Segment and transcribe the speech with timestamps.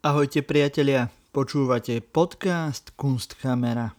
[0.00, 3.92] Ahojte priatelia, počúvate podcast Kunstkamera.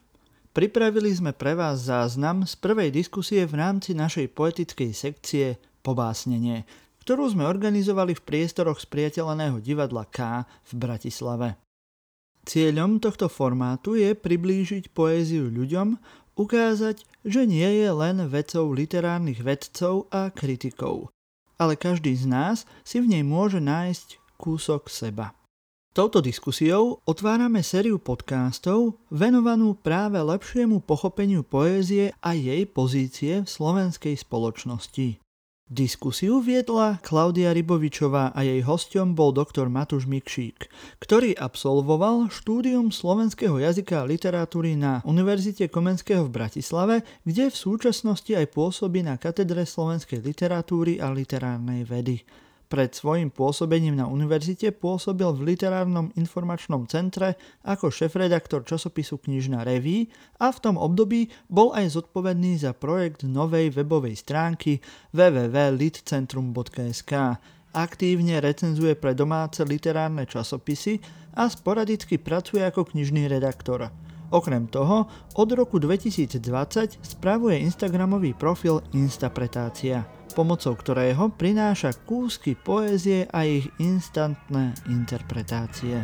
[0.49, 6.65] Pripravili sme pre vás záznam z prvej diskusie v rámci našej poetickej sekcie Pobásnenie,
[7.05, 11.61] ktorú sme organizovali v priestoroch spriateľeného divadla K v Bratislave.
[12.49, 16.01] Cieľom tohto formátu je priblížiť poéziu ľuďom,
[16.33, 21.13] ukázať, že nie je len vecou literárnych vedcov a kritikov,
[21.61, 25.37] ale každý z nás si v nej môže nájsť kúsok seba.
[25.91, 34.15] Touto diskusiou otvárame sériu podcastov venovanú práve lepšiemu pochopeniu poézie a jej pozície v slovenskej
[34.15, 35.19] spoločnosti.
[35.67, 40.71] Diskusiu viedla Klaudia Rybovičová a jej hostom bol doktor Matúš Mikšík,
[41.03, 46.95] ktorý absolvoval štúdium slovenského jazyka a literatúry na Univerzite Komenského v Bratislave,
[47.27, 52.23] kde v súčasnosti aj pôsobí na katedre slovenskej literatúry a literárnej vedy.
[52.71, 57.35] Pred svojim pôsobením na univerzite pôsobil v literárnom informačnom centre
[57.67, 60.07] ako šefredaktor časopisu Knižná reví
[60.39, 64.79] a v tom období bol aj zodpovedný za projekt novej webovej stránky
[65.11, 67.11] www.litcentrum.sk.
[67.75, 71.03] Aktívne recenzuje pre domáce literárne časopisy
[71.35, 73.91] a sporadicky pracuje ako knižný redaktor.
[74.31, 76.39] Okrem toho, od roku 2020
[77.03, 86.03] spravuje Instagramový profil Instapretácia pomocou ktorého prináša kúsky poézie a ich instantné interpretácie.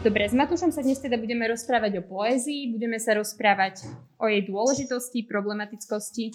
[0.00, 3.84] Dobre, s Matúšom sa dnes teda budeme rozprávať o poézii, budeme sa rozprávať
[4.16, 6.32] o jej dôležitosti, problematickosti,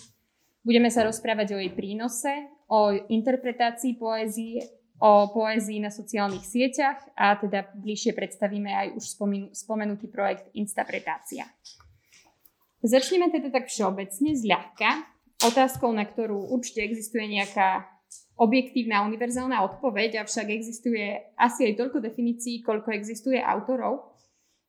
[0.62, 2.30] budeme sa rozprávať o jej prínose,
[2.70, 9.04] o interpretácii poézie o poézii na sociálnych sieťach a teda bližšie predstavíme aj už
[9.52, 11.44] spomenutý projekt Instapretácia.
[12.86, 15.04] Začneme teda tak všeobecne, zľahka,
[15.44, 17.92] otázkou, na ktorú určite existuje nejaká
[18.40, 24.16] objektívna univerzálna odpoveď, avšak existuje asi aj toľko definícií, koľko existuje autorov.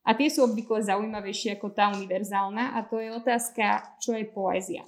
[0.06, 4.86] A tie sú obvykle zaujímavejšie ako tá univerzálna a to je otázka, čo je poézia.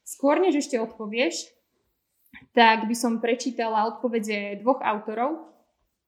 [0.00, 1.55] Skôr než ešte odpovieš,
[2.56, 5.52] tak by som prečítala odpovede dvoch autorov.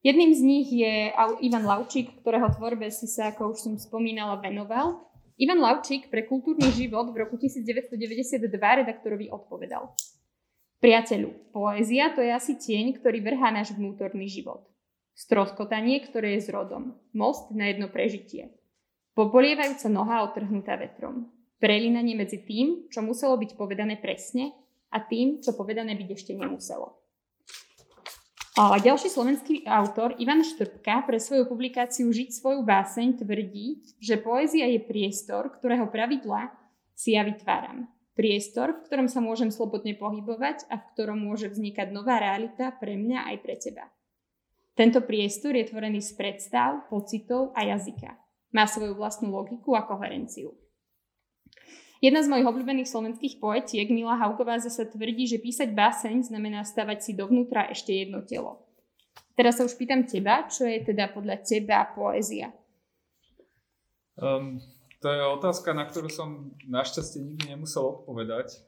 [0.00, 1.10] Jedným z nich je
[1.42, 5.10] Ivan Laučík, ktorého tvorbe si sa, ako už som spomínala, venoval.
[5.38, 9.94] Ivan Laučík pre kultúrny život v roku 1992 redaktorovi odpovedal.
[10.78, 14.66] Priateľu, poézia to je asi tieň, ktorý vrhá náš vnútorný život.
[15.18, 16.94] Stroskotanie, ktoré je zrodom.
[17.10, 18.54] Most na jedno prežitie.
[19.18, 21.34] Popolievajúca noha otrhnutá vetrom.
[21.58, 24.54] Prelinanie medzi tým, čo muselo byť povedané presne
[24.92, 26.98] a tým, čo povedané byť ešte nemuselo.
[28.58, 34.66] A ďalší slovenský autor Ivan Štrbka pre svoju publikáciu Žiť svoju báseň tvrdí, že poézia
[34.66, 36.50] je priestor, ktorého pravidla
[36.90, 37.86] si ja vytváram.
[38.18, 42.98] Priestor, v ktorom sa môžem slobodne pohybovať a v ktorom môže vznikať nová realita pre
[42.98, 43.86] mňa aj pre teba.
[44.74, 48.18] Tento priestor je tvorený z predstav, pocitov a jazyka.
[48.50, 50.50] Má svoju vlastnú logiku a koherenciu.
[51.98, 56.98] Jedna z mojich obľúbených slovenských poetiek, Mila Hauková, zase tvrdí, že písať báseň znamená stavať
[57.02, 58.62] si dovnútra ešte jedno telo.
[59.34, 62.54] Teraz sa už pýtam teba, čo je teda podľa teba poézia?
[64.14, 64.62] Um,
[65.02, 68.62] to je otázka, na ktorú som našťastie nikdy nemusel odpovedať.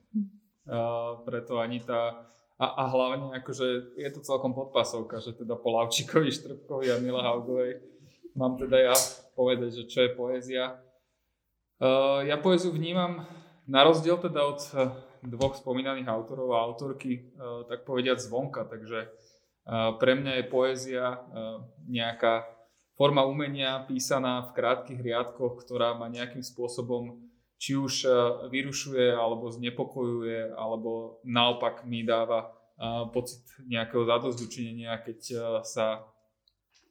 [0.66, 2.26] Uh, preto ani tá...
[2.60, 7.24] A, a hlavne akože je to celkom podpasovka, že teda po Lavčíkovi, Štrbkovi a Mila
[7.24, 7.80] Haugovej
[8.36, 8.96] mám teda ja
[9.32, 10.76] povedať, že čo je poézia.
[11.80, 13.24] Uh, ja poeziu vnímam
[13.64, 14.92] na rozdiel teda od uh,
[15.24, 19.08] dvoch spomínaných autorov a autorky, uh, tak povediať zvonka, takže
[20.00, 21.04] pre mňa je poézia
[21.86, 22.48] nejaká
[22.96, 27.22] forma umenia písaná v krátkých riadkoch, ktorá ma nejakým spôsobom
[27.60, 28.08] či už
[28.50, 32.50] vyrušuje, alebo znepokojuje, alebo naopak mi dáva
[33.12, 35.18] pocit nejakého zadozdučinenia, keď
[35.62, 36.08] sa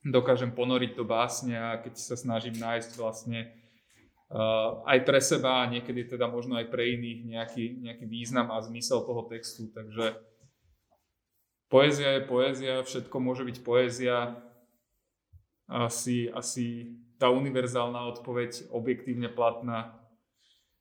[0.05, 3.58] dokážem ponoriť do básne a keď sa snažím nájsť vlastne
[4.85, 9.01] aj pre seba a niekedy teda možno aj pre iných nejaký, nejaký význam a zmysel
[9.01, 9.73] toho textu.
[9.73, 10.21] Takže
[11.65, 14.37] poézia je poézia, všetko môže byť poézia.
[15.69, 20.01] Asi, asi tá univerzálna odpoveď, objektívne platná,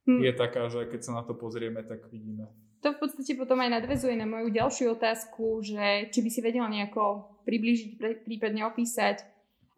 [0.08, 0.24] hm.
[0.24, 2.48] je taká, že keď sa na to pozrieme, tak vidíme.
[2.80, 6.70] To v podstate potom aj nadvezuje na moju ďalšiu otázku, že či by si vedela
[6.70, 7.90] nejako priblížiť,
[8.22, 9.26] prípadne opísať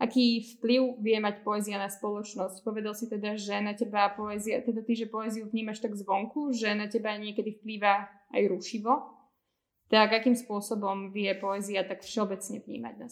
[0.00, 2.64] aký vplyv vie mať poézia na spoločnosť.
[2.64, 6.72] Povedal si teda, že na teba poézia, teda ty, že poéziu vnímaš tak zvonku, že
[6.72, 9.20] na teba niekedy vplýva aj rušivo.
[9.92, 13.08] Tak akým spôsobom vie poézia tak všeobecne vnímať na,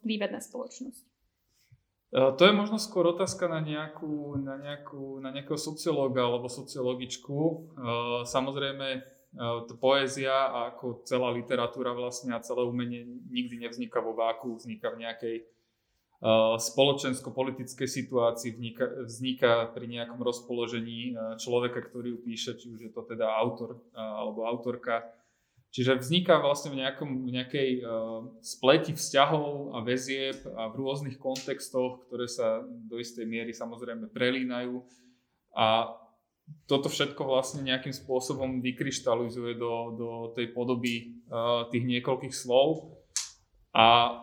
[0.00, 1.04] vplývať na spoločnosť?
[2.14, 7.36] E, to je možno skôr otázka na, nejakú, na, nejakú, na nejakého sociológa alebo sociologičku.
[7.36, 7.54] E,
[8.24, 9.12] samozrejme,
[9.66, 10.30] to poézia
[10.70, 13.02] ako celá literatúra vlastne a celé umenie
[13.34, 15.36] nikdy nevzniká vo váku, vzniká v nejakej
[16.56, 23.04] spoločensko-politickej situácii, vzniká, vzniká pri nejakom rozpoložení človeka, ktorý ju píše, či už je to
[23.04, 25.04] teda autor alebo autorka.
[25.74, 27.70] Čiže vzniká vlastne v, nejakom, v nejakej
[28.40, 34.80] spleti vzťahov a väzieb a v rôznych kontextoch, ktoré sa do istej miery samozrejme prelínajú.
[35.52, 35.92] A
[36.64, 43.00] toto všetko vlastne nejakým spôsobom vykryštalizuje do, do tej podoby uh, tých niekoľkých slov.
[43.74, 44.14] A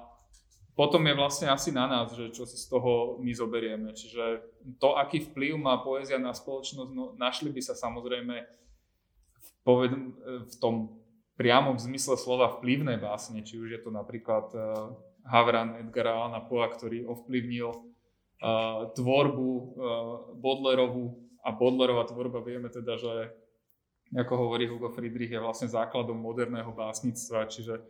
[0.81, 3.94] potom je vlastne asi na nás, že čo si z toho my zoberieme.
[3.94, 4.42] Čiže
[4.81, 8.36] to, aký vplyv má poézia na spoločnosť, no, našli by sa samozrejme
[9.38, 10.18] v, poved-
[10.50, 10.98] v tom
[11.38, 14.98] priamom zmysle slova vplyvné básne, či už je to napríklad uh,
[15.30, 19.66] Havran Edgara Allana Poe, ktorý ovplyvnil uh, tvorbu uh,
[20.34, 21.13] Bodlerovú
[21.45, 23.30] a Bodlerová tvorba vieme teda, že
[24.18, 27.86] ako hovorí Hugo Friedrich, je vlastne základom moderného básnictva, čiže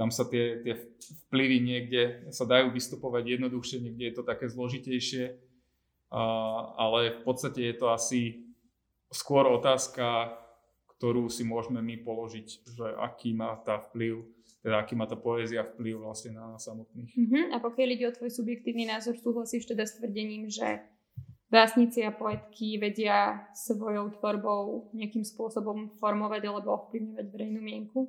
[0.00, 0.80] tam sa tie, tie
[1.28, 5.36] vplyvy niekde sa dajú vystupovať jednoduchšie, niekde je to také zložitejšie,
[6.08, 6.22] a,
[6.80, 8.48] ale v podstate je to asi
[9.12, 10.40] skôr otázka,
[10.96, 14.24] ktorú si môžeme my položiť, že aký má tá vplyv,
[14.64, 17.12] teda aký má tá poézia vplyv vlastne na nás samotných.
[17.20, 17.44] Uh-huh.
[17.52, 20.80] A pokiaľ ide o tvoj subjektívny názor, súhlasíš teda s tvrdením, že
[21.52, 28.08] básnici a poetky vedia svojou tvorbou nejakým spôsobom formovať alebo ovplyvňovať verejnú mienku?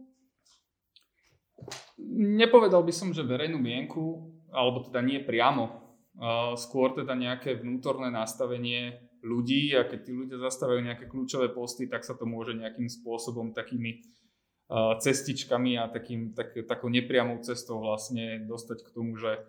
[2.10, 5.70] Nepovedal by som, že verejnú mienku, alebo teda nie priamo.
[6.60, 12.02] Skôr teda nejaké vnútorné nastavenie ľudí a keď tí ľudia zastávajú nejaké kľúčové posty, tak
[12.02, 14.02] sa to môže nejakým spôsobom takými
[15.00, 19.40] cestičkami a takým, tak, takou nepriamou cestou vlastne dostať k tomu, že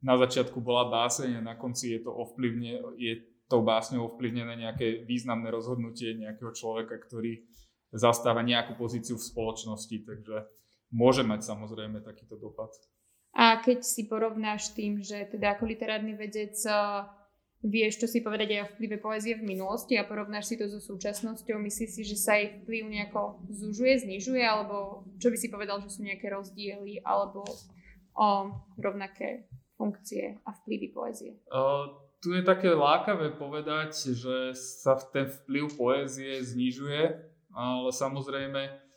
[0.00, 3.20] na začiatku bola báseň a na konci je to ovplyvne, je
[3.50, 7.44] tou básňou ovplyvnené nejaké významné rozhodnutie nejakého človeka, ktorý
[7.92, 10.36] zastáva nejakú pozíciu v spoločnosti, takže
[10.90, 12.70] môže mať samozrejme takýto dopad.
[13.34, 16.58] A keď si porovnáš tým, že teda ako literárny vedec
[17.60, 20.80] vieš, čo si povedať aj o vplyve poézie v minulosti a porovnáš si to so
[20.80, 25.84] súčasnosťou, myslíš si, že sa jej vplyv nejako zužuje, znižuje, alebo čo by si povedal,
[25.84, 27.44] že sú nejaké rozdiely, alebo
[28.16, 28.28] o
[28.80, 29.44] rovnaké
[29.76, 31.32] funkcie a vplyvy poézie?
[31.52, 31.92] Uh,
[32.24, 37.02] tu je také lákavé povedať, že sa ten vplyv poézie znižuje,
[37.52, 38.88] ale samozrejme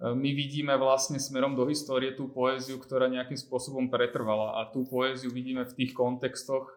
[0.00, 5.28] my vidíme vlastne smerom do histórie tú poéziu, ktorá nejakým spôsobom pretrvala a tú poéziu
[5.28, 6.74] vidíme v tých kontextoch, e,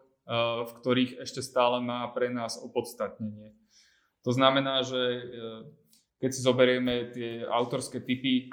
[0.68, 3.56] v ktorých ešte stále má pre nás opodstatnenie.
[4.28, 5.20] To znamená, že e,
[6.20, 8.48] keď si zoberieme tie autorské typy,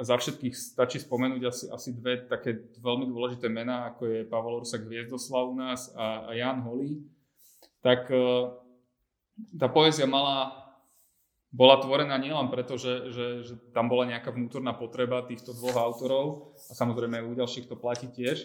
[0.00, 4.88] za všetkých stačí spomenúť asi, asi dve také veľmi dôležité mená, ako je Pavel Orsak
[4.88, 7.04] Hviezdoslav u nás a, a Jan Holý,
[7.84, 8.16] tak e,
[9.60, 10.65] tá poézia mala,
[11.56, 16.52] bola tvorená nielen preto, že, že, že tam bola nejaká vnútorná potreba týchto dvoch autorov
[16.68, 18.44] a samozrejme u ďalších to platí tiež,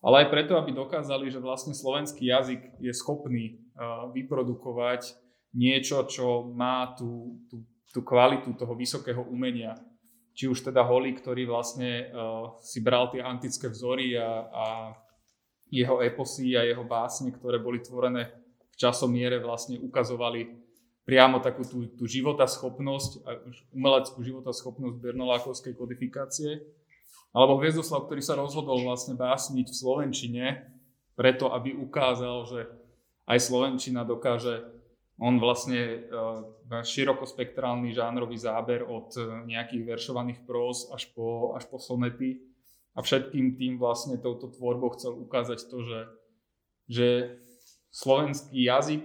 [0.00, 5.12] ale aj preto, aby dokázali, že vlastne slovenský jazyk je schopný uh, vyprodukovať
[5.52, 7.60] niečo, čo má tú, tú,
[7.92, 9.76] tú kvalitu toho vysokého umenia.
[10.32, 14.66] Či už teda Holly, ktorý vlastne uh, si bral tie antické vzory a, a
[15.68, 18.32] jeho eposy a jeho básne, ktoré boli tvorené
[18.72, 20.59] v časomiere, vlastne ukazovali
[21.10, 23.26] priamo takú tú, tú životaschopnosť,
[23.74, 26.62] umeleckú životaschopnosť bernolákovskej kodifikácie.
[27.34, 30.44] Alebo Hviezdoslav, ktorý sa rozhodol vlastne básniť v Slovenčine,
[31.18, 32.60] preto aby ukázal, že
[33.26, 34.70] aj Slovenčina dokáže
[35.18, 36.06] on vlastne
[36.70, 39.20] má širokospektrálny žánrový záber od e,
[39.52, 42.40] nejakých veršovaných próz až po, až po sonety
[42.96, 46.00] a všetkým tým vlastne touto tvorbou chcel ukázať to, že,
[46.88, 47.08] že
[47.92, 49.04] slovenský jazyk,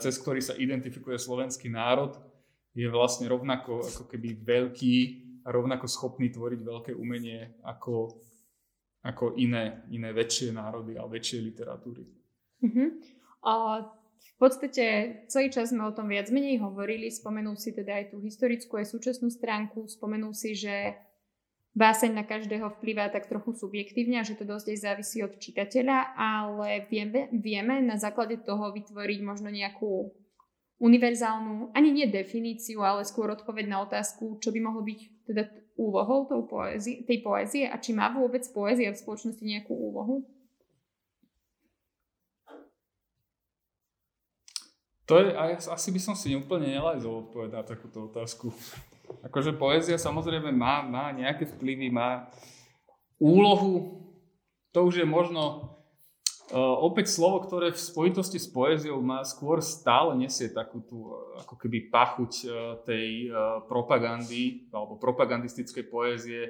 [0.00, 2.16] cez ktorý sa identifikuje slovenský národ,
[2.76, 4.96] je vlastne rovnako ako keby veľký
[5.44, 8.20] a rovnako schopný tvoriť veľké umenie ako,
[9.02, 12.04] ako iné, iné väčšie národy a väčšie literatúry.
[12.60, 12.88] Uh-huh.
[13.42, 13.52] A
[14.20, 14.84] v podstate
[15.32, 18.92] celý čas sme o tom viac menej hovorili, spomenul si teda aj tú historickú aj
[18.92, 20.96] súčasnú stránku, spomenul si, že
[21.74, 26.18] báseň na každého vplyvá tak trochu subjektívne a že to dosť aj závisí od čitateľa,
[26.18, 30.10] ale vieme, vieme na základe toho vytvoriť možno nejakú
[30.80, 35.42] univerzálnu, ani nie definíciu, ale skôr odpoveď na otázku, čo by mohlo byť teda
[35.76, 36.26] úlohou
[36.80, 40.24] tej poézie a či má vôbec poézia v spoločnosti nejakú úlohu?
[45.04, 48.54] To je, asi by som si úplne nelajzol odpovedať takúto otázku.
[49.26, 52.30] Akože poézia samozrejme má, má nejaké vplyvy, má
[53.20, 54.06] úlohu,
[54.70, 55.70] to už je možno
[56.58, 61.86] opäť slovo, ktoré v spojitosti s poéziou má skôr stále nesie takú tú ako keby
[61.94, 62.50] pachuť uh,
[62.82, 66.42] tej uh, propagandy alebo propagandistickej poézie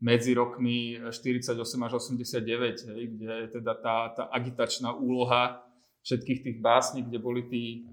[0.00, 5.64] medzi rokmi 48 až 89, hej, kde je teda tá, tá agitačná úloha
[6.04, 7.88] všetkých tých básní, kde boli tí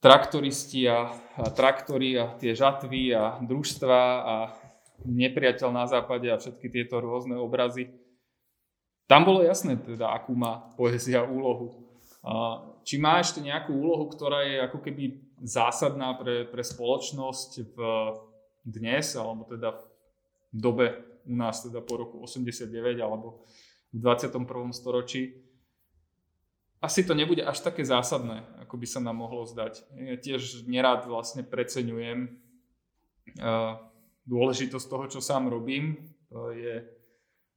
[0.00, 4.36] traktoristi a, a traktory a tie žatvy a družstva a
[5.04, 7.88] nepriateľ na západe a všetky tieto rôzne obrazy
[9.10, 11.82] tam bolo jasné teda, akú má poézia úlohu.
[12.86, 17.78] Či má ešte nejakú úlohu, ktorá je ako keby zásadná pre, pre spoločnosť v
[18.62, 19.74] dnes, alebo teda
[20.54, 20.86] v dobe
[21.26, 22.70] u nás teda po roku 89
[23.02, 23.42] alebo
[23.90, 24.46] v 21.
[24.70, 25.34] storočí,
[26.80, 29.84] asi to nebude až také zásadné, ako by sa nám mohlo zdať.
[30.00, 32.40] Ja tiež nerád vlastne preceňujem
[33.40, 33.76] uh,
[34.24, 36.00] dôležitosť toho, čo sám robím.
[36.32, 37.00] To je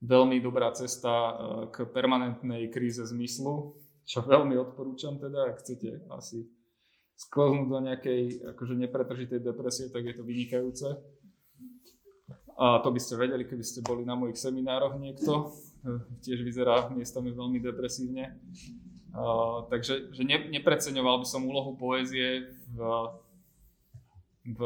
[0.04, 1.34] veľmi dobrá cesta e,
[1.72, 6.44] k permanentnej kríze zmyslu, čo veľmi odporúčam teda, ak chcete asi
[7.14, 8.22] sklznúť do nejakej
[8.58, 11.00] akože nepretržitej depresie, tak je to vynikajúce.
[12.54, 15.54] A to by ste vedeli, keby ste boli na mojich seminároch niekto.
[15.86, 18.36] E, tiež vyzerá miestami veľmi depresívne.
[19.14, 22.80] Uh, takže že ne, nepreceňoval by som úlohu poézie v,
[24.58, 24.60] v,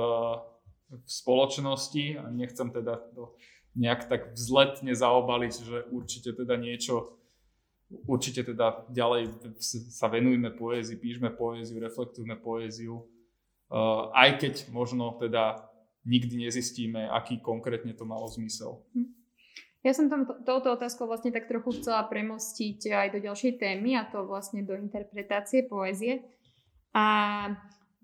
[0.87, 3.35] v spoločnosti a nechcem teda to
[3.75, 7.19] nejak tak vzletne zaobaliť, že určite teda niečo,
[8.07, 9.35] určite teda ďalej
[9.91, 15.67] sa venujme poézii, píšme poéziu, reflektujme poéziu, uh, aj keď možno teda
[16.07, 18.79] nikdy nezistíme, aký konkrétne to malo zmysel.
[18.95, 19.11] Hm.
[19.85, 24.09] Ja som tam touto otázkou vlastne tak trochu chcela premostiť aj do ďalšej témy a
[24.09, 26.25] to vlastne do interpretácie poézie.
[26.97, 27.05] A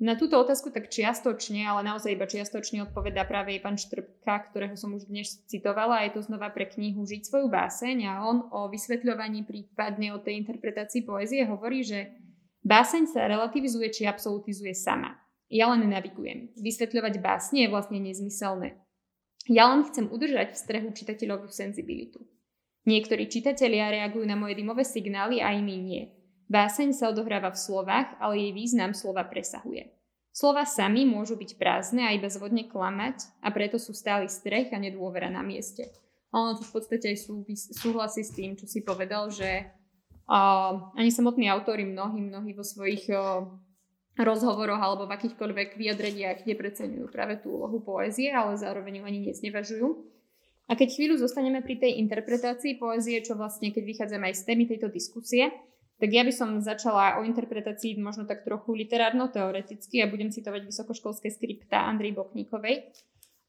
[0.04, 4.92] na túto otázku tak čiastočne, ale naozaj iba čiastočne odpovedá práve pán Štrbka, ktorého som
[4.92, 6.04] už dnes citovala.
[6.04, 10.44] Je to znova pre knihu Žiť svoju báseň a on o vysvetľovaní prípadne o tej
[10.44, 12.20] interpretácii poézie hovorí, že
[12.68, 15.16] báseň sa relativizuje či absolutizuje sama.
[15.48, 16.52] Ja len navigujem.
[16.60, 18.83] Vysvetľovať básne je vlastne nezmyselné.
[19.52, 22.24] Ja len chcem udržať v strehu čitateľovú senzibilitu.
[22.84, 26.04] Niektorí čitatelia reagujú na moje dymové signály a iní nie.
[26.52, 29.88] Báseň sa odohráva v slovách, ale jej význam slova presahuje.
[30.34, 34.82] Slova sami môžu byť prázdne a iba zvodne klamať a preto sú stály strech a
[34.82, 35.94] nedôvera na mieste.
[36.34, 37.30] ono to v podstate aj
[37.78, 39.70] súhlasí s tým, čo si povedal, že
[40.26, 43.46] uh, ani samotní autori mnohí, mnohí vo svojich uh,
[44.18, 49.88] rozhovoroch alebo v akýchkoľvek vyjadreniach nepreceňujú práve tú úlohu poézie, ale zároveň ju ani neznevažujú.
[50.70, 54.64] A keď chvíľu zostaneme pri tej interpretácii poézie, čo vlastne keď vychádzame aj z témy
[54.70, 55.52] tejto diskusie,
[55.98, 61.30] tak ja by som začala o interpretácii možno tak trochu literárno-teoreticky a budem citovať vysokoškolské
[61.32, 62.92] skripta Andrej Bokníkovej,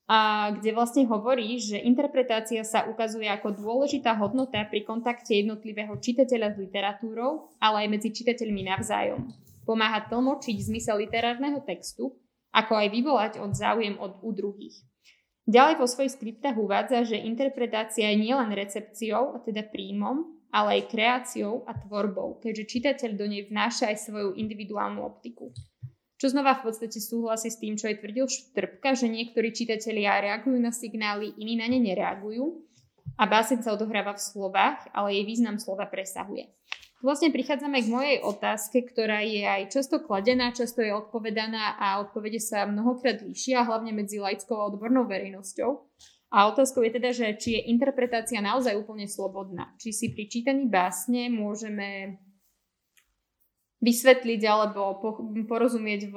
[0.04, 6.52] a kde vlastne hovorí, že interpretácia sa ukazuje ako dôležitá hodnota pri kontakte jednotlivého čitateľa
[6.52, 9.43] s literatúrou, ale aj medzi čitateľmi navzájom.
[9.64, 12.14] Pomáha tlmočiť zmysel literárneho textu,
[12.54, 14.78] ako aj vyvolať od záujem od u druhých.
[15.44, 20.88] Ďalej vo svojich skriptách uvádza, že interpretácia je nielen recepciou, a teda príjmom, ale aj
[20.88, 25.52] kreáciou a tvorbou, keďže čitateľ do nej vnáša aj svoju individuálnu optiku.
[26.14, 30.56] Čo znova v podstate súhlasí s tým, čo aj tvrdil Štrbka, že niektorí čitatelia reagujú
[30.56, 32.64] na signály, iní na ne nereagujú
[33.18, 36.48] a báseň sa odohráva v slovách, ale jej význam slova presahuje.
[37.04, 42.40] Vlastne prichádzame k mojej otázke, ktorá je aj často kladená, často je odpovedaná a odpovede
[42.40, 45.84] sa mnohokrát líšia, hlavne medzi laickou a odbornou verejnosťou.
[46.32, 49.76] A otázkou je teda, že či je interpretácia naozaj úplne slobodná.
[49.76, 52.16] Či si pri čítaní básne môžeme
[53.84, 54.96] vysvetliť alebo
[55.44, 56.16] porozumieť, v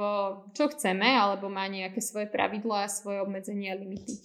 [0.55, 4.23] čo chceme, alebo má nejaké svoje pravidlá svoje obmedzenia a limity.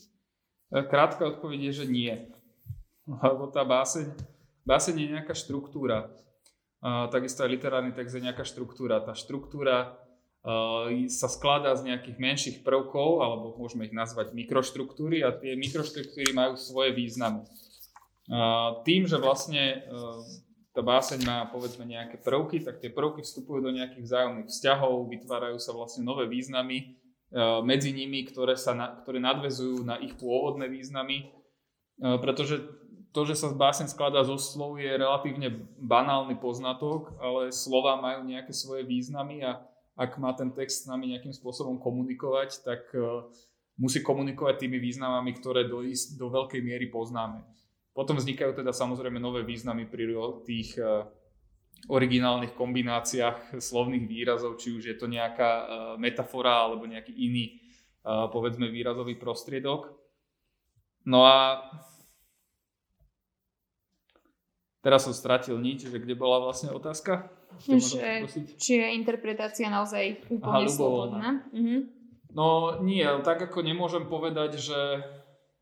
[0.70, 2.14] E, krátka odpoveď je, že nie.
[3.02, 4.14] Lebo tá báseň,
[4.62, 6.06] báseň je nejaká štruktúra.
[6.82, 8.98] Takisto aj literárny text je nejaká štruktúra.
[9.06, 10.02] Tá štruktúra
[11.06, 16.58] sa skladá z nejakých menších prvkov, alebo môžeme ich nazvať mikroštruktúry a tie mikroštruktúry majú
[16.58, 17.46] svoje významy.
[18.82, 19.86] Tým, že vlastne
[20.74, 25.62] tá báseň má povedzme nejaké prvky, tak tie prvky vstupujú do nejakých vzájomných vzťahov, vytvárajú
[25.62, 26.98] sa vlastne nové významy
[27.62, 31.30] medzi nimi, ktoré, sa na, ktoré nadvezujú na ich pôvodné významy,
[32.18, 32.66] pretože
[33.12, 38.56] to, že sa báseň skladá zo slov je relatívne banálny poznatok, ale slova majú nejaké
[38.56, 39.60] svoje významy a
[39.92, 43.28] ak má ten text s nami nejakým spôsobom komunikovať, tak uh,
[43.76, 45.84] musí komunikovať tými významami, ktoré do,
[46.16, 47.44] do veľkej miery poznáme.
[47.92, 50.16] Potom vznikajú teda samozrejme nové významy pri
[50.48, 51.04] tých uh,
[51.92, 55.66] originálnych kombináciách slovných výrazov, či už je to nejaká uh,
[56.00, 57.60] metafora alebo nejaký iný,
[58.02, 59.94] povedzme, výrazový prostriedok.
[61.06, 61.62] No a
[64.82, 67.30] teraz som stratil nič, že kde bola vlastne otázka?
[67.62, 68.26] Že,
[68.58, 71.28] či je interpretácia naozaj úplne Aha, slobodná.
[71.54, 71.76] Mhm.
[72.32, 75.04] No nie, tak ako nemôžem povedať, že,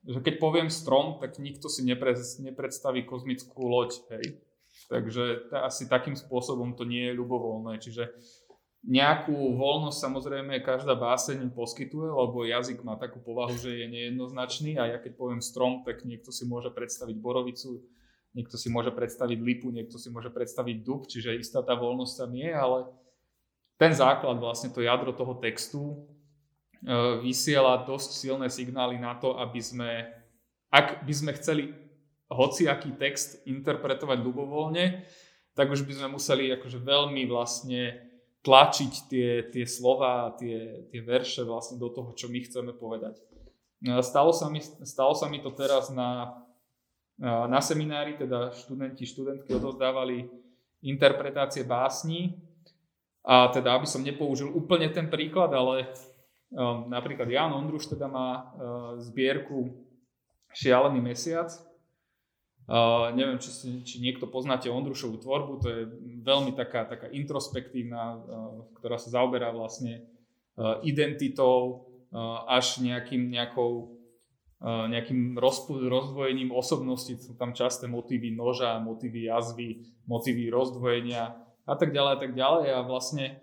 [0.07, 4.39] že keď poviem strom, tak nikto si nepre, nepredstaví kozmickú loď, hej.
[4.87, 7.83] Takže asi takým spôsobom to nie je ľubovoľné.
[7.83, 8.15] Čiže
[8.87, 14.97] nejakú voľnosť samozrejme každá báseň poskytuje, lebo jazyk má takú povahu, že je nejednoznačný a
[14.97, 17.85] ja keď poviem strom, tak niekto si môže predstaviť borovicu,
[18.35, 22.33] niekto si môže predstaviť lipu, niekto si môže predstaviť dub, čiže istá tá voľnosť tam
[22.35, 22.79] je, ale
[23.81, 25.97] ten základ, vlastne to jadro toho textu e,
[27.25, 29.91] vysiela dosť silné signály na to, aby sme,
[30.69, 31.73] ak by sme chceli
[32.31, 35.03] hociaký text interpretovať ľubovoľne,
[35.59, 37.99] tak už by sme museli akože veľmi vlastne
[38.47, 43.19] tlačiť tie, tie slova, tie, tie verše vlastne do toho, čo my chceme povedať.
[43.83, 46.37] E, stalo sa mi, stalo sa mi to teraz na
[47.21, 50.25] na seminári teda študenti, študentky odozdávali
[50.81, 52.41] interpretácie básní
[53.21, 55.93] a teda, aby som nepoužil úplne ten príklad, ale
[56.49, 58.43] um, napríklad Jan Ondruš teda má uh,
[58.97, 59.77] zbierku
[60.57, 61.53] Šialený mesiac.
[62.65, 65.83] Uh, neviem, či, si, či niekto poznáte Ondrušovú tvorbu, to je
[66.25, 68.21] veľmi taká, taká introspektívna, uh,
[68.81, 70.09] ktorá sa zaoberá vlastne
[70.57, 74.00] uh, identitou uh, až nejakým, nejakou
[74.61, 81.33] nejakým rozdvojením osobnosti, sú tam časté motívy noža, motívy jazvy, motívy rozdvojenia
[81.65, 82.67] a tak ďalej a tak ďalej.
[82.77, 83.41] A vlastne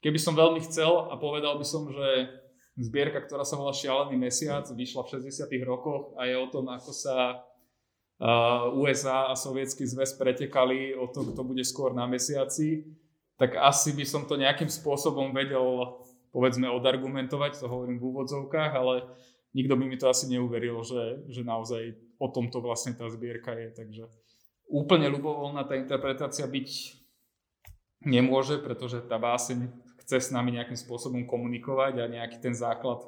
[0.00, 2.40] keby som veľmi chcel a povedal by som, že
[2.80, 6.90] zbierka, ktorá sa volá Šialený mesiac, vyšla v 60 rokoch a je o tom, ako
[6.90, 7.44] sa
[8.72, 12.86] USA a Sovietský zväz pretekali o to, kto bude skôr na mesiaci,
[13.36, 16.00] tak asi by som to nejakým spôsobom vedel
[16.32, 19.06] povedzme odargumentovať, to hovorím v úvodzovkách, ale
[19.54, 23.70] nikto by mi to asi neuveril, že, že naozaj o tomto vlastne tá zbierka je.
[23.70, 24.04] Takže
[24.68, 26.68] úplne ľubovoľná tá interpretácia byť
[28.04, 29.70] nemôže, pretože tá báseň
[30.04, 33.00] chce s nami nejakým spôsobom komunikovať a nejaký ten základ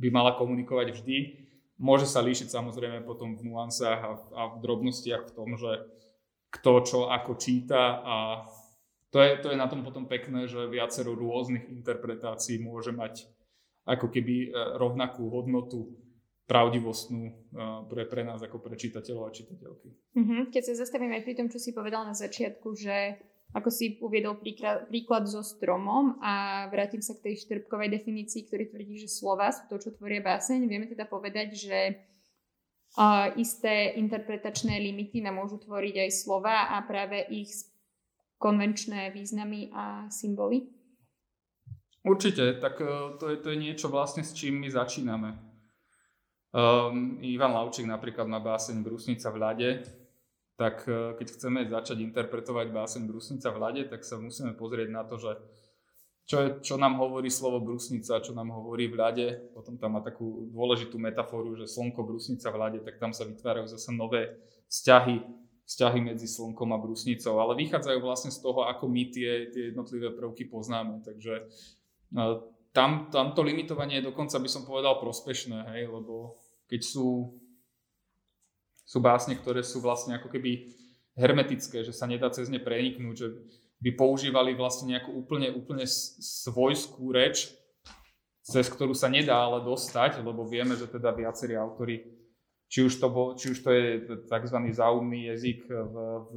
[0.00, 1.18] by mala komunikovať vždy.
[1.76, 5.84] Môže sa líšiť samozrejme potom v nuansách a, a v drobnostiach v tom, že
[6.50, 8.16] kto čo ako číta a
[9.10, 13.26] to je, to je na tom potom pekné, že viacero rôznych interpretácií môže mať
[13.86, 15.96] ako keby e, rovnakú hodnotu
[16.50, 17.32] pravdivostnú e,
[17.86, 19.88] pre, pre nás ako pre čitateľov a čitateľky.
[20.18, 20.40] Mm-hmm.
[20.50, 24.38] Keď sa zastavím aj pri tom, čo si povedal na začiatku, že ako si uviedol
[24.38, 29.50] príklad, príklad so stromom a vrátim sa k tej štrbkovej definícii, ktorý tvrdí, že slova
[29.50, 30.70] sú to, čo tvoria báseň.
[30.70, 31.78] Vieme teda povedať, že
[32.94, 37.50] uh, isté interpretačné limity nám môžu tvoriť aj slova a práve ich
[38.38, 40.70] konvenčné významy a symboly.
[42.00, 45.36] Určite, tak e, to je, to je niečo vlastne, s čím my začíname.
[46.50, 49.70] Um, Ivan Laučík napríklad má báseň Brusnica v ľade,
[50.58, 55.06] tak uh, keď chceme začať interpretovať báseň Brusnica v ľade, tak sa musíme pozrieť na
[55.06, 55.38] to, že
[56.30, 59.26] čo, je, čo nám hovorí slovo brusnica, čo nám hovorí v ľade.
[59.50, 63.66] Potom tam má takú dôležitú metaforu, že slnko brusnica v ľade, tak tam sa vytvárajú
[63.66, 64.38] zase nové
[64.70, 65.26] vzťahy,
[65.66, 70.14] vzťahy medzi slnkom a brusnicou, ale vychádzajú vlastne z toho, ako my tie, tie jednotlivé
[70.14, 71.02] prvky poznáme.
[71.02, 71.50] Takže
[72.70, 76.38] tam, tam to limitovanie je dokonca by som povedal prospešné, hej, lebo
[76.70, 77.34] keď sú,
[78.86, 80.70] sú básne, ktoré sú vlastne ako keby
[81.18, 83.28] hermetické, že sa nedá cez ne preniknúť, že
[83.80, 87.50] by používali vlastne nejakú úplne, úplne svojskú reč,
[88.44, 92.02] cez ktorú sa nedá ale dostať, lebo vieme, že teda viacerí autory,
[92.70, 93.84] či už to, bol, či už to je
[94.30, 94.58] tzv.
[94.70, 96.34] záumný jazyk v, v,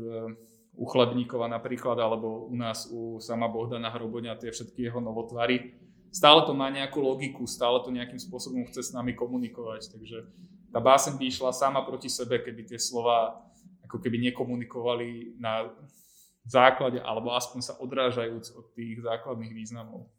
[0.74, 5.78] u Chlebníkova napríklad, alebo u nás u sama Bohdana Hroboňa, tie všetky jeho novotvary.
[6.14, 10.30] Stále to má nejakú logiku, stále to nejakým spôsobom chce s nami komunikovať, takže
[10.74, 13.46] tá báseň by išla sama proti sebe, keby tie slova
[13.86, 15.70] ako keby nekomunikovali na
[16.50, 20.10] základe, alebo aspoň sa odrážajúc od tých základných významov.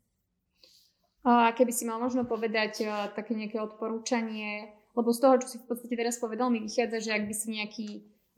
[1.26, 2.86] A keby si mal možno povedať
[3.16, 7.10] také nejaké odporúčanie, lebo z toho, čo si v podstate teraz povedal, mi vychádza, že
[7.10, 7.86] ak by si nejaký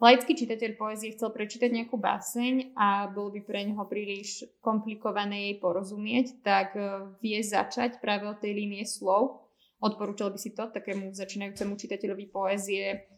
[0.01, 5.57] laický čitateľ poezie chcel prečítať nejakú báseň a bolo by pre neho príliš komplikované jej
[5.61, 9.49] porozumieť, tak e, vie začať práve od tej línie slov.
[9.81, 13.09] Odporúčal by si to takému začínajúcemu čitateľovi poézie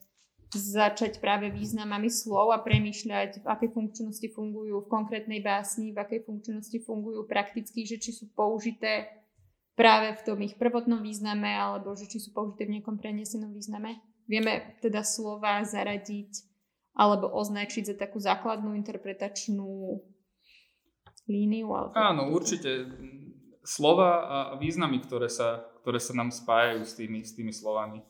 [0.48, 6.24] začať práve významami slov a premýšľať, v akej funkčnosti fungujú v konkrétnej básni, v akej
[6.24, 9.12] funkčnosti fungujú prakticky, že či sú použité
[9.76, 14.00] práve v tom ich prvotnom význame, alebo že či sú použité v nejakom prenesenom význame.
[14.24, 16.47] Vieme teda slova zaradiť
[16.94, 20.00] alebo označiť za takú základnú interpretačnú
[21.28, 21.68] líniu?
[21.74, 22.88] Alebo Áno, určite.
[23.68, 28.00] Slova a významy, ktoré sa, ktoré sa nám spájajú s tými, s tými slovami.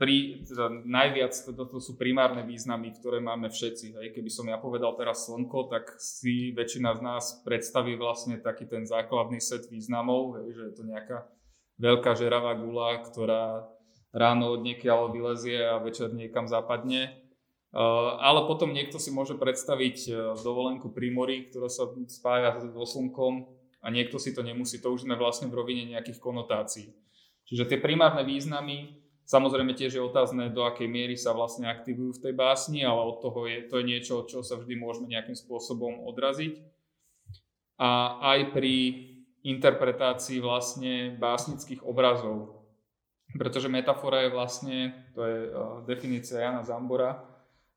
[0.00, 3.96] pri, teda najviac to, to sú primárne významy, ktoré máme všetci.
[3.96, 4.06] Hej.
[4.16, 8.88] Keby som ja povedal teraz slnko, tak si väčšina z nás predstaví vlastne taký ten
[8.88, 11.28] základný set významov, hej, že je to nejaká
[11.80, 13.68] veľká žeravá gula, ktorá
[14.12, 17.21] ráno od niekiaľ vylezie a večer niekam zapadne.
[17.72, 20.10] Ale potom niekto si môže predstaviť e,
[20.44, 23.48] dovolenku pri mori, ktorá sa spája so slnkom
[23.80, 24.76] a niekto si to nemusí.
[24.84, 26.92] To už sme vlastne v rovine nejakých konotácií.
[27.48, 32.22] Čiže tie primárne významy Samozrejme tiež je otázne, do akej miery sa vlastne aktivujú v
[32.28, 36.04] tej básni, ale od toho je, to je niečo, čo sa vždy môžeme nejakým spôsobom
[36.10, 36.58] odraziť.
[37.78, 38.74] A aj pri
[39.46, 42.66] interpretácii vlastne básnických obrazov.
[43.32, 44.76] Pretože metafora je vlastne,
[45.16, 47.31] to je uh, definícia Jana Zambora,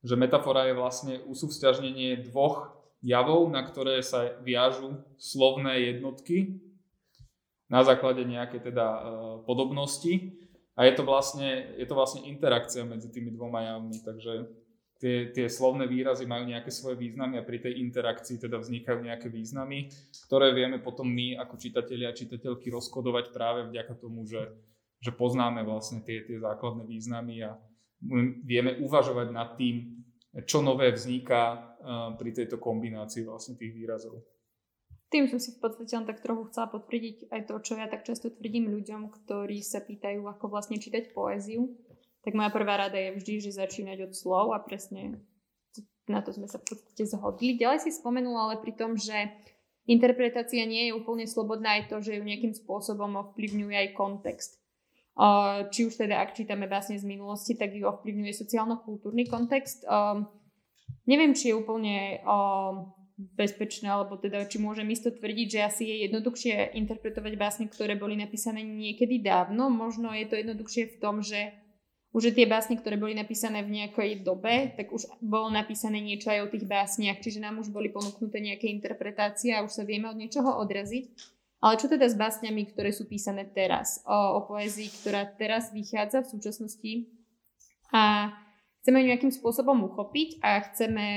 [0.06, 6.62] že metafora je vlastne usúvzťažnenie dvoch javov, na ktoré sa viažu slovné jednotky
[7.66, 9.02] na základe nejakej teda uh,
[9.50, 10.38] podobnosti.
[10.78, 14.34] A je to vlastne, je to vlastne interakcia medzi tými dvoma javmi, takže
[15.00, 19.32] tie, tie slovné výrazy majú nejaké svoje významy a pri tej interakcii teda vznikajú nejaké
[19.32, 19.88] významy,
[20.28, 24.52] ktoré vieme potom my ako čitatelia a čitateľky rozkodovať práve vďaka tomu, že,
[25.00, 27.56] že poznáme vlastne tie, tie základné významy a
[28.46, 30.06] vieme uvažovať nad tým,
[30.46, 31.76] čo nové vzniká
[32.18, 34.22] pri tejto kombinácii vlastne tých výrazov.
[35.14, 38.04] Tým som si v podstate len tak trochu chcela potvrdiť aj to, čo ja tak
[38.04, 41.72] často tvrdím ľuďom, ktorí sa pýtajú, ako vlastne čítať poéziu.
[42.26, 45.22] Tak moja prvá rada je vždy, že začínať od slov a presne
[46.10, 47.54] na to sme sa v podstate zhodli.
[47.54, 49.30] Ďalej si spomenula ale pri tom, že
[49.86, 54.58] interpretácia nie je úplne slobodná aj to, že ju nejakým spôsobom ovplyvňuje aj kontext.
[55.72, 59.88] Či už teda, ak čítame básne z minulosti, tak ju ovplyvňuje sociálno-kultúrny kontext.
[61.08, 62.20] Neviem, či je úplne
[63.16, 68.20] bezpečné, alebo teda či môžem isto tvrdiť, že asi je jednoduchšie interpretovať básne, ktoré boli
[68.20, 69.72] napísané niekedy dávno.
[69.72, 71.56] Možno je to jednoduchšie v tom, že
[72.12, 76.48] už tie básne, ktoré boli napísané v nejakej dobe, tak už bolo napísané niečo aj
[76.48, 80.20] o tých básniach, čiže nám už boli ponúknuté nejaké interpretácie a už sa vieme od
[80.20, 81.12] niečoho odraziť.
[81.66, 84.06] Ale čo teda s básňami, ktoré sú písané teraz?
[84.06, 86.94] O, o poézii, ktorá teraz vychádza v súčasnosti
[87.90, 88.30] a
[88.86, 91.08] chceme ju nejakým spôsobom uchopiť a chceme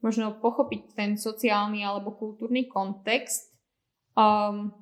[0.00, 3.52] možno pochopiť ten sociálny alebo kultúrny kontext,
[4.16, 4.72] um,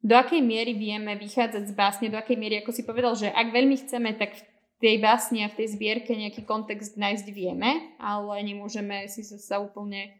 [0.00, 3.52] do akej miery vieme vychádzať z básne, do akej miery, ako si povedal, že ak
[3.52, 4.42] veľmi chceme, tak v
[4.80, 9.56] tej básni a v tej zbierke nejaký kontext nájsť vieme, ale nemôžeme si sa, sa
[9.60, 10.19] úplne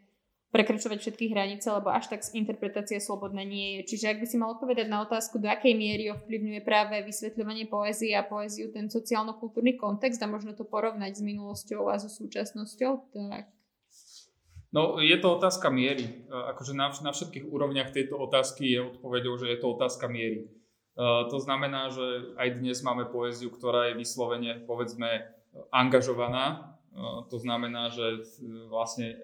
[0.50, 3.94] prekračovať všetky hranice, lebo až tak interpretácia slobodná nie je.
[3.94, 8.18] Čiže ak by si mal odpovedať na otázku, do akej miery ovplyvňuje práve vysvetľovanie poézie
[8.18, 13.54] a poéziu ten sociálno-kultúrny kontext a možno to porovnať s minulosťou a so súčasnosťou, tak
[14.70, 16.30] No, je to otázka miery.
[16.30, 20.46] Akože na, na všetkých úrovniach tejto otázky je odpovedou, že je to otázka miery.
[20.94, 25.26] Uh, to znamená, že aj dnes máme poéziu, ktorá je vyslovene, povedzme,
[25.74, 26.78] angažovaná.
[26.94, 28.22] Uh, to znamená, že
[28.70, 29.18] vlastne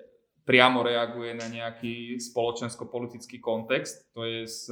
[0.47, 4.07] priamo reaguje na nejaký spoločensko-politický kontext.
[4.15, 4.71] To je z,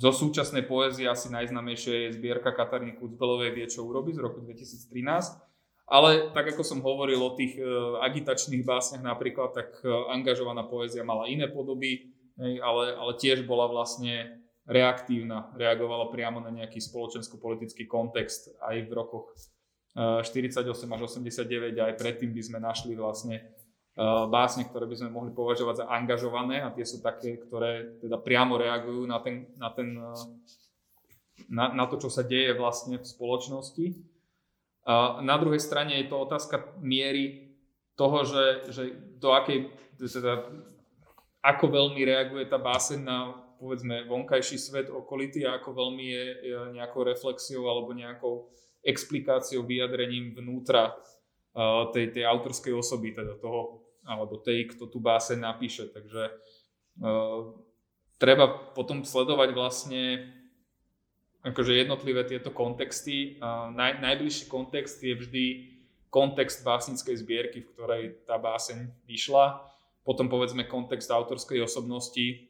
[0.00, 5.52] zo súčasnej poézie asi najznamejšie je zbierka Kataríny Kucbelovej Vie, čo urobi z roku 2013
[5.92, 11.04] ale tak ako som hovoril o tých uh, agitačných básniach napríklad, tak uh, angažovaná poézia
[11.04, 18.56] mala iné podoby, ale, ale tiež bola vlastne reaktívna, reagovala priamo na nejaký spoločensko-politický kontext
[18.64, 19.36] aj v rokoch
[20.00, 23.42] uh, 48 až 89 a aj predtým by sme našli vlastne
[24.32, 28.56] básne, ktoré by sme mohli považovať za angažované a tie sú také, ktoré teda priamo
[28.56, 30.16] reagujú na, ten, na, ten, uh,
[31.52, 33.86] na, na to, čo sa deje vlastne v spoločnosti.
[35.22, 37.54] Na druhej strane je to otázka miery
[37.94, 38.82] toho, že, že
[39.22, 40.42] do akej, teda,
[41.38, 43.30] ako veľmi reaguje tá báseň na
[43.62, 46.24] povedzme vonkajší svet okolitý a ako veľmi je,
[46.74, 48.50] nejakou reflexiou alebo nejakou
[48.82, 55.38] explikáciou, vyjadrením vnútra uh, tej, tej autorskej osoby, teda toho, alebo tej, kto tú báseň
[55.42, 55.86] napíše.
[55.90, 56.22] Takže
[57.02, 57.54] uh,
[58.22, 60.02] treba potom sledovať vlastne
[61.42, 63.42] akože jednotlivé tieto kontexty.
[63.74, 65.44] Naj, najbližší kontext je vždy
[66.06, 69.66] kontext básnickej zbierky, v ktorej tá báseň vyšla.
[70.06, 72.46] Potom povedzme kontext autorskej osobnosti.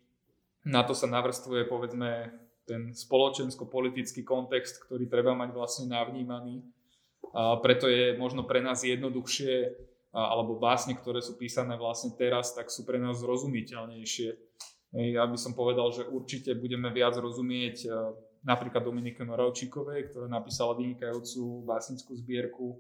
[0.69, 2.37] Na to sa navrstvuje povedzme
[2.69, 6.61] ten spoločensko-politický kontext, ktorý treba mať vlastne navnímaný.
[7.33, 9.73] A preto je možno pre nás jednoduchšie,
[10.13, 14.29] alebo básne, ktoré sú písané vlastne teraz, tak sú pre nás zrozumiteľnejšie.
[15.17, 17.89] Ja by som povedal, že určite budeme viac rozumieť
[18.45, 22.77] napríklad Dominike Moravčíkovej, ktorá napísala vynikajúcu básnickú zbierku e,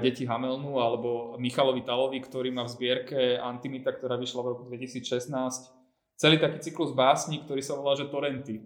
[0.00, 5.28] Deti Hamelnu, alebo Michalovi Talovi, ktorý má v zbierke Antimita, ktorá vyšla v roku 2016.
[6.18, 8.64] Celý taký cyklus básni, ktorý sa volá, že Torenty.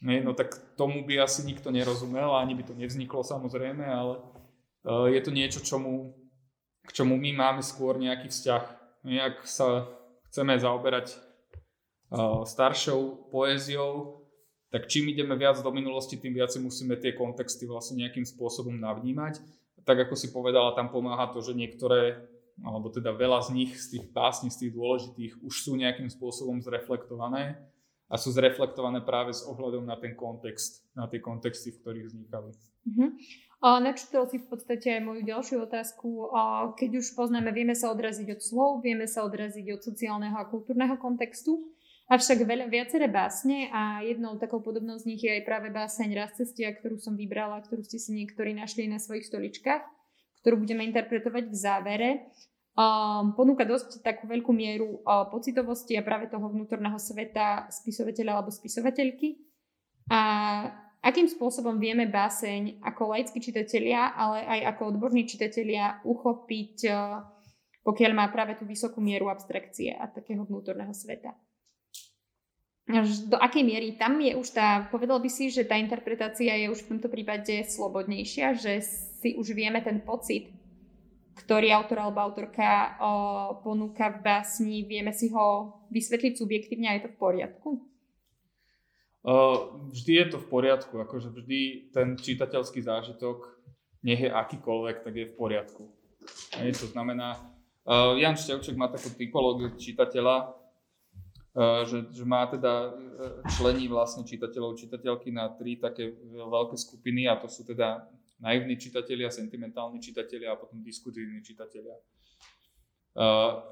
[0.00, 4.16] No tak tomu by asi nikto nerozumel, ani by to nevzniklo samozrejme, ale
[4.88, 6.16] uh, je to niečo, čomu,
[6.90, 8.64] k čomu my máme skôr nejaký vzťah.
[9.22, 9.86] Ak sa
[10.26, 14.26] chceme zaoberať uh, staršou poéziou,
[14.74, 19.38] tak čím ideme viac do minulosti, tým viac musíme tie kontexty vlastne nejakým spôsobom navnímať.
[19.86, 22.26] Tak ako si povedala, tam pomáha to, že niektoré,
[22.58, 26.58] alebo teda veľa z nich, z tých básní, z tých dôležitých, už sú nejakým spôsobom
[26.58, 27.54] zreflektované
[28.10, 32.50] a sú zreflektované práve s ohľadom na ten kontext, na tie kontexty, v ktorých vznikali.
[32.50, 33.10] Uh-huh.
[33.60, 36.34] Načítal si v podstate aj moju ďalšiu otázku.
[36.74, 40.98] Keď už poznáme, vieme sa odraziť od slov, vieme sa odraziť od sociálneho a kultúrneho
[40.98, 41.60] kontextu,
[42.10, 46.34] avšak veľa, viaceré básne a jednou takou podobnou z nich je aj práve báseň Raz
[46.34, 49.86] cestia, ktorú som vybrala, ktorú ste si niektorí našli na svojich stoličkách,
[50.42, 52.10] ktorú budeme interpretovať v závere
[53.34, 59.40] ponúka dosť takú veľkú mieru pocitovosti a práve toho vnútorného sveta spisovateľa alebo spisovateľky.
[60.10, 60.20] A
[61.00, 66.76] akým spôsobom vieme báseň ako laickí čitatelia, ale aj ako odborní čitatelia uchopiť,
[67.80, 71.32] pokiaľ má práve tú vysokú mieru abstrakcie a takého vnútorného sveta.
[73.30, 76.84] Do akej miery tam je už tá, povedal by si, že tá interpretácia je už
[76.84, 78.82] v tomto prípade slobodnejšia, že
[79.22, 80.50] si už vieme ten pocit
[81.40, 83.12] ktorý autor alebo autorka o,
[83.64, 87.68] ponúka v básni, vieme si ho vysvetliť subjektívne a je to v poriadku?
[89.20, 93.52] Uh, vždy je to v poriadku, akože vždy ten čitateľský zážitok,
[94.00, 95.92] nech je akýkoľvek, tak je v poriadku.
[96.56, 97.36] Hej, to znamená,
[97.84, 100.56] uh, Jan Števček má takú typológiu čitateľa,
[101.52, 102.96] uh, že, že má teda
[103.60, 108.08] člení vlastne čitateľov, čitateľky na tri také veľké skupiny a to sú teda
[108.40, 111.94] naivní čitatelia, sentimentálni čitatelia a potom diskutívni čitatelia.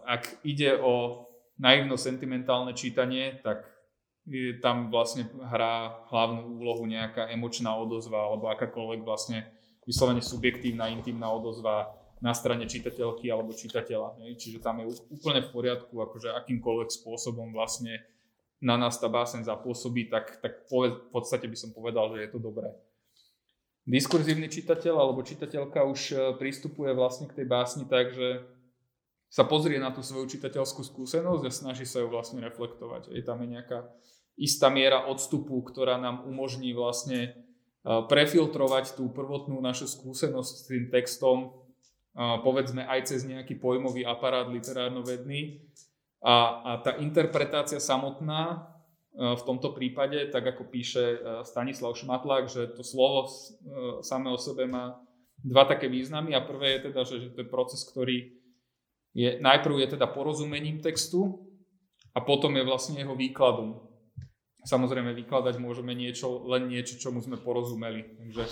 [0.04, 1.24] Ak ide o
[1.58, 3.64] naivno-sentimentálne čítanie, tak
[4.60, 9.48] tam vlastne hrá hlavnú úlohu nejaká emočná odozva alebo akákoľvek vlastne
[9.88, 14.20] vyslovene subjektívna, intimná odozva na strane čitateľky alebo čitateľa.
[14.36, 18.04] Čiže tam je úplne v poriadku, akože akýmkoľvek spôsobom vlastne
[18.60, 22.42] na nás tá báseň zapôsobí, tak, tak v podstate by som povedal, že je to
[22.42, 22.68] dobré
[23.88, 28.44] diskurzívny čitateľ alebo čitateľka už e, prístupuje vlastne k tej básni tak, že
[29.32, 33.12] sa pozrie na tú svoju čitateľskú skúsenosť a snaží sa ju vlastne reflektovať.
[33.12, 33.88] Je tam nejaká
[34.36, 37.30] istá miera odstupu, ktorá nám umožní vlastne e,
[37.84, 41.48] prefiltrovať tú prvotnú našu skúsenosť s tým textom, e,
[42.44, 45.64] povedzme aj cez nejaký pojmový aparát literárno-vedný.
[46.20, 48.68] A, a tá interpretácia samotná
[49.18, 53.30] v tomto prípade, tak ako píše e, Stanislav Šmatlák, že to slovo e,
[54.06, 55.02] samé o sebe má
[55.42, 58.30] dva také významy a prvé je teda, že, že to je proces, ktorý
[59.18, 61.50] je, najprv je teda porozumením textu
[62.14, 63.82] a potom je vlastne jeho výkladom.
[64.62, 68.04] Samozrejme vykladať môžeme niečo, len niečo, čomu sme porozumeli.
[68.22, 68.42] Takže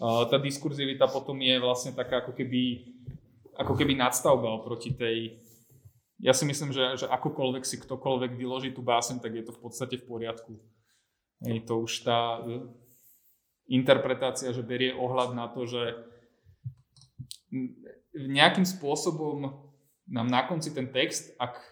[0.00, 2.88] tá diskurzivita potom je vlastne taká ako keby,
[3.58, 5.38] ako keby nadstavba oproti tej,
[6.18, 9.62] ja si myslím, že, že akokoľvek si ktokoľvek vyloží tú básen, tak je to v
[9.62, 10.58] podstate v poriadku.
[11.46, 12.66] Je to už tá e,
[13.70, 15.94] interpretácia, že berie ohľad na to, že
[18.12, 19.46] nejakým spôsobom
[20.10, 21.62] nám na konci ten text, ak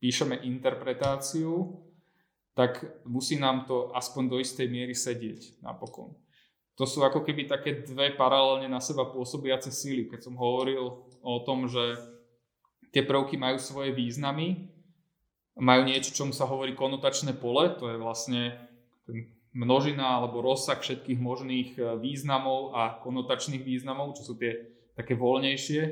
[0.00, 1.84] píšeme interpretáciu,
[2.56, 6.16] tak musí nám to aspoň do istej miery sedieť napokon.
[6.78, 10.06] To sú ako keby také dve paralelne na seba pôsobiace síly.
[10.06, 11.98] Keď som hovoril o tom, že
[12.92, 14.68] tie prvky majú svoje významy,
[15.58, 18.54] majú niečo, čomu sa hovorí konotačné pole, to je vlastne
[19.56, 25.82] množina alebo rozsah všetkých možných e, významov a konotačných významov, čo sú tie také voľnejšie.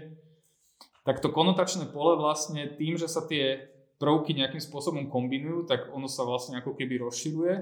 [1.02, 6.06] Tak to konotačné pole vlastne tým, že sa tie prvky nejakým spôsobom kombinujú, tak ono
[6.06, 7.54] sa vlastne ako keby rozširuje.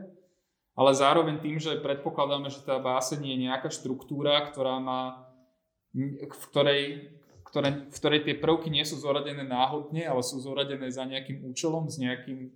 [0.75, 5.31] Ale zároveň tým, že predpokladáme, že tá báseň je nejaká štruktúra, ktorá má,
[5.95, 7.15] v ktorej
[7.55, 11.87] ktoré, v ktorej tie prvky nie sú zoradené náhodne, ale sú zoradené za nejakým účelom,
[11.87, 12.51] s nejakým,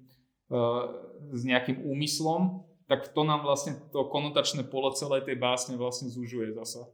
[0.51, 0.91] uh,
[1.31, 6.51] s nejakým úmyslom, tak to nám vlastne to konotačné pole celej tej básne vlastne zužuje
[6.51, 6.91] zasa.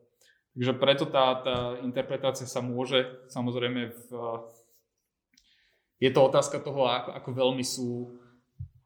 [0.52, 4.06] Takže preto tá, tá interpretácia sa môže samozrejme v,
[5.96, 8.20] je to otázka toho, ako, ako veľmi sú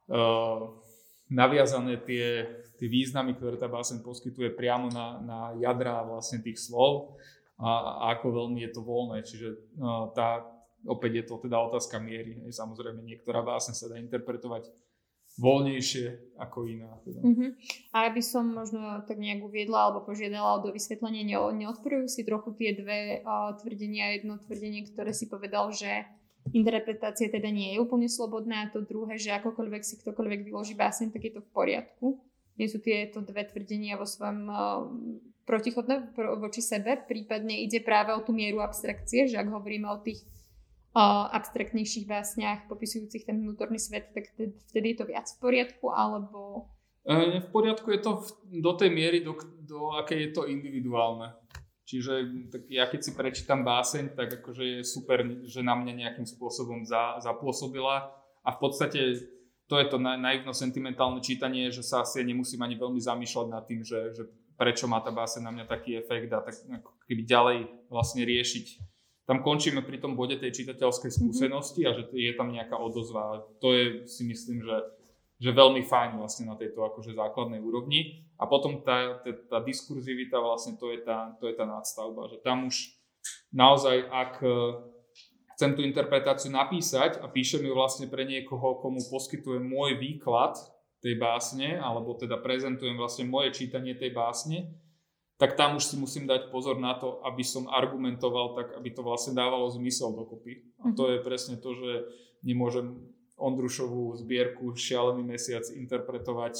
[0.07, 0.79] uh,
[1.27, 2.47] naviazané tie,
[2.79, 7.19] tie významy, ktoré tá báseň poskytuje priamo na, na jadra vlastne tých slov
[7.59, 7.69] a,
[7.99, 9.27] a ako veľmi je to voľné.
[9.27, 10.47] Čiže no, tá,
[10.87, 12.39] opäť je to teda otázka miery.
[12.47, 14.71] Samozrejme, niektorá báseň sa dá interpretovať
[15.39, 16.91] voľnejšie ako iná.
[17.03, 17.19] Teda.
[17.23, 17.51] Uh-huh.
[17.95, 22.75] A aby som možno tak nejak uviedla alebo požiadala o dovysvetlenie, neodporujú si trochu tie
[22.75, 24.19] dve uh, tvrdenia.
[24.19, 26.07] Jedno tvrdenie, ktoré si povedal, že
[26.51, 31.13] interpretácia teda nie je úplne slobodná a to druhé, že akokoľvek si ktokoľvek vyloží báseň,
[31.13, 32.19] tak je to v poriadku.
[32.59, 34.83] nie sú tieto dve tvrdenia vo svojom uh,
[35.49, 40.21] protichodné voči sebe, prípadne ide práve o tú mieru abstrakcie, že ak hovoríme o tých
[40.93, 44.29] uh, abstraktnejších básniach popisujúcich ten vnútorný svet, tak
[44.69, 46.69] vtedy je to viac v poriadku, alebo...
[47.01, 48.21] E, v poriadku je to
[48.61, 49.33] do tej miery, do,
[49.65, 51.33] do akej je to individuálne.
[51.89, 52.13] Čiže
[52.53, 56.85] tak ja keď si prečítam báseň, tak akože je super, že na mňa nejakým spôsobom
[56.85, 58.13] za, zapôsobila
[58.45, 59.25] a v podstate
[59.65, 63.81] to je to naivno sentimentálne čítanie, že sa asi nemusím ani veľmi zamýšľať nad tým,
[63.81, 64.29] že, že
[64.59, 68.65] prečo má tá báseň na mňa taký efekt a tak ako keby ďalej vlastne riešiť.
[69.23, 71.15] Tam končíme pri tom bode tej čitateľskej mhm.
[71.15, 73.47] skúsenosti a že je tam nejaká odozva.
[73.63, 74.99] To je si myslím, že
[75.39, 78.27] že veľmi fajn vlastne na tejto akože základnej úrovni.
[78.35, 82.43] A potom tá, tá, tá diskurzivita vlastne to je tá, to je tá nadstavba, že
[82.43, 82.91] tam už
[83.55, 84.51] naozaj, ak e,
[85.55, 90.59] chcem tú interpretáciu napísať a píšem ju vlastne pre niekoho, komu poskytujem môj výklad
[90.99, 94.67] tej básne, alebo teda prezentujem vlastne moje čítanie tej básne,
[95.39, 98.99] tak tam už si musím dať pozor na to, aby som argumentoval tak, aby to
[98.99, 100.67] vlastne dávalo zmysel dokopy.
[100.83, 101.11] A to mhm.
[101.15, 101.91] je presne to, že
[102.43, 102.99] nemôžem
[103.39, 106.59] Ondrušovú zbierku Šialený mesiac interpretovať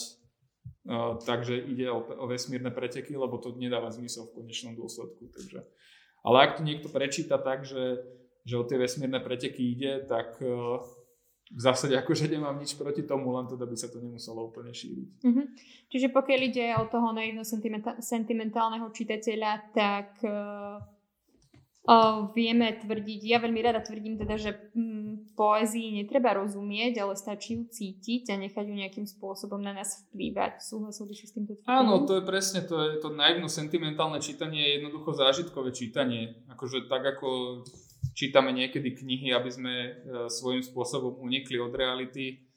[0.88, 5.28] uh, takže ide o, o vesmírne preteky, lebo to nedáva zmysel v konečnom dôsledku.
[5.28, 5.68] Takže.
[6.24, 8.00] Ale ak to niekto prečíta tak, že,
[8.48, 10.80] že o tie vesmírne preteky ide, tak uh,
[11.50, 15.10] v zásade akože nemám nič proti tomu, len teda by sa to nemuselo úplne šíriť.
[15.26, 15.46] Mm-hmm.
[15.90, 17.42] Čiže pokiaľ ide o toho naivno
[18.00, 21.00] sentimentálneho čitateľa, tak uh
[21.90, 27.58] O, vieme tvrdiť, ja veľmi rada tvrdím teda, že mm, poézii netreba rozumieť, ale stačí
[27.58, 30.62] ju cítiť a nechať ju nejakým spôsobom na nás vplývať.
[30.62, 31.72] Súhlasil by si s týmto tvrdím?
[31.72, 36.38] Áno, to je presne, to je to naivno sentimentálne čítanie je jednoducho zážitkové čítanie.
[36.54, 37.64] Akože tak ako
[38.20, 39.92] čítame niekedy knihy, aby sme e,
[40.28, 42.50] svojím spôsobom unikli od reality,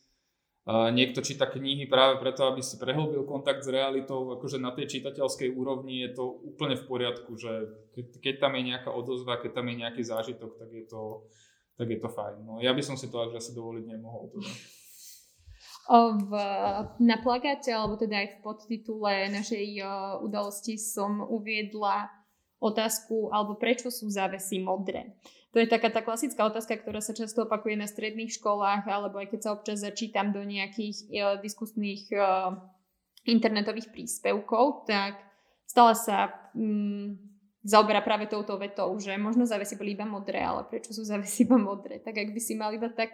[0.63, 5.51] Niekto číta knihy práve preto, aby si prehlbil kontakt s realitou, akože na tej čitateľskej
[5.59, 7.67] úrovni je to úplne v poriadku, že
[8.23, 11.27] keď, tam je nejaká odozva, keď tam je nejaký zážitok, tak je to,
[11.75, 12.47] tak je to fajn.
[12.47, 14.31] No, ja by som si to až asi dovoliť nemohol.
[14.39, 14.51] Teda.
[16.31, 16.33] V,
[17.03, 19.83] na plagáte, alebo teda aj v podtitule našej
[20.23, 22.07] udalosti som uviedla
[22.63, 25.19] otázku, alebo prečo sú závesy modré.
[25.53, 29.37] To je taká tá klasická otázka, ktorá sa často opakuje na stredných školách, alebo aj
[29.37, 32.57] keď sa občas začítam do nejakých uh, diskusných uh,
[33.29, 35.21] internetových príspevkov, tak
[35.69, 37.21] stále sa um,
[37.61, 41.61] zaoberá práve touto vetou, že možno závesy boli iba modré, ale prečo sú závesy iba
[41.61, 42.01] modré?
[42.01, 43.13] Tak ak by si mal iba tak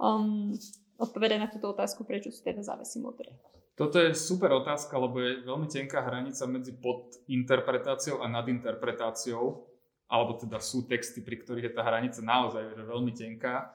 [0.00, 0.48] um,
[0.96, 3.36] odpovedať na túto otázku, prečo sú teda závesy modré.
[3.74, 9.73] Toto je super otázka, lebo je veľmi tenká hranica medzi podinterpretáciou a nadinterpretáciou
[10.08, 13.72] alebo teda sú texty, pri ktorých je tá hranica naozaj že veľmi tenká.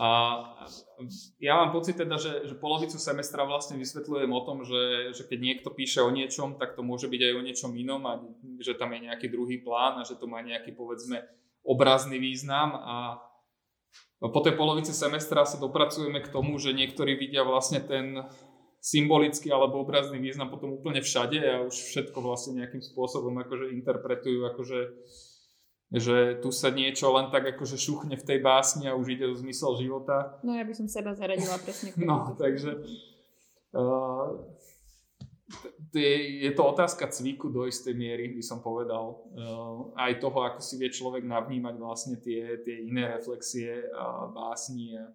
[0.00, 0.08] A
[1.36, 5.38] ja mám pocit teda, že, že polovicu semestra vlastne vysvetľujem o tom, že, že keď
[5.40, 8.16] niekto píše o niečom, tak to môže byť aj o niečom inom a
[8.56, 11.20] že tam je nejaký druhý plán a že to má nejaký povedzme
[11.60, 13.20] obrazný význam a
[14.22, 18.22] po tej polovici semestra sa dopracujeme k tomu, že niektorí vidia vlastne ten
[18.78, 24.46] symbolický alebo obrazný význam potom úplne všade a už všetko vlastne nejakým spôsobom akože interpretujú
[24.54, 24.78] akože
[25.92, 29.36] že tu sa niečo len tak akože šuchne v tej básni a už ide o
[29.36, 30.40] zmysel života.
[30.40, 31.92] No ja by som seba zaradila presne.
[32.00, 32.80] no, takže
[33.76, 34.40] uh,
[35.92, 39.20] je, je to otázka cviku do istej miery, by som povedal.
[39.36, 44.96] Uh, aj toho, ako si vie človek navnímať vlastne tie, tie iné reflexie a básni
[44.96, 45.12] a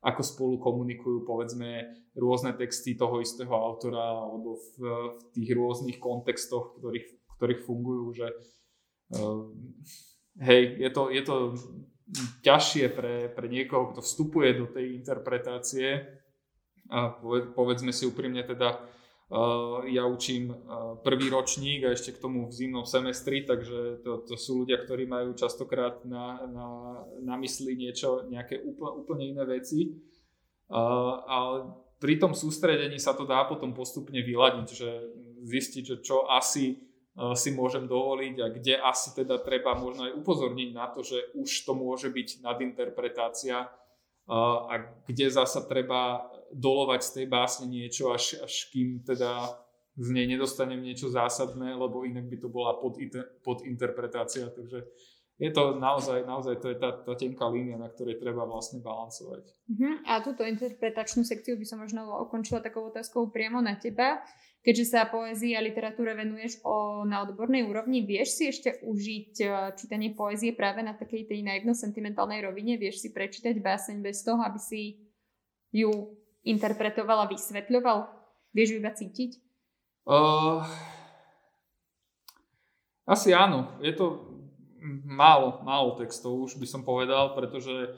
[0.00, 1.84] ako spolu komunikujú povedzme
[2.16, 4.74] rôzne texty toho istého autora alebo v,
[5.18, 8.26] v tých rôznych kontextoch, ktorých, ktorých fungujú, že
[9.18, 9.44] uh,
[10.38, 11.36] hej, je to, je to
[12.42, 16.20] ťažšie pre, pre niekoho, kto vstupuje do tej interpretácie
[16.90, 17.14] a
[17.54, 18.82] povedzme si úprimne teda,
[19.30, 24.26] uh, ja učím uh, prvý ročník a ešte k tomu v zimnom semestri, takže to,
[24.26, 26.68] to sú ľudia, ktorí majú častokrát na, na,
[27.22, 29.94] na mysli niečo, nejaké úplne, úplne iné veci.
[30.66, 31.56] Uh, ale
[32.02, 34.90] pri tom sústredení sa to dá potom postupne vyladiť, že
[35.46, 36.89] zistiť, že čo asi
[37.36, 41.68] si môžem dovoliť a kde asi teda treba možno aj upozorniť na to, že už
[41.68, 43.68] to môže byť nadinterpretácia
[44.30, 44.74] a
[45.04, 49.52] kde zasa treba dolovať z tej básne niečo, až, až kým teda
[50.00, 52.78] z nej nedostanem niečo zásadné, lebo inak by to bola
[53.42, 54.48] podinterpretácia.
[54.48, 54.86] Takže
[55.40, 59.44] je to naozaj, naozaj to je tá, tá tenká línia, na ktorej treba vlastne balancovať.
[59.72, 59.96] Uh-huh.
[60.04, 64.20] A túto interpretačnú sekciu by som možno ukončila takou otázkou priamo na teba.
[64.60, 69.44] Keďže sa poézii a literatúre venuješ o, na odbornej úrovni, vieš si ešte užiť e,
[69.72, 72.76] čítanie poézie práve na takej tej naivno-sentimentálnej rovine?
[72.76, 75.00] Vieš si prečítať báseň bez toho, aby si
[75.72, 76.12] ju
[76.44, 77.98] interpretoval a vysvetľoval?
[78.52, 79.40] Vieš iba cítiť?
[80.04, 80.60] Uh,
[83.08, 83.80] asi áno.
[83.80, 84.28] Je to
[85.08, 87.96] málo, málo textov, už by som povedal, pretože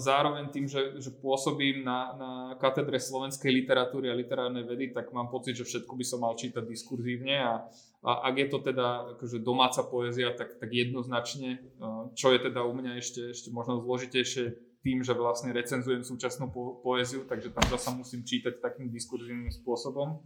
[0.00, 5.28] zároveň tým, že, že pôsobím na, na katedre slovenskej literatúry a literárnej vedy, tak mám
[5.28, 7.68] pocit, že všetko by som mal čítať diskurzívne a,
[8.00, 12.64] a ak je to teda akože domáca poézia, tak, tak jednoznačne, uh, čo je teda
[12.64, 14.44] u mňa ešte, ešte možno zložitejšie
[14.80, 20.24] tým, že vlastne recenzujem súčasnú po- poéziu, takže tam zasa musím čítať takým diskurzívnym spôsobom.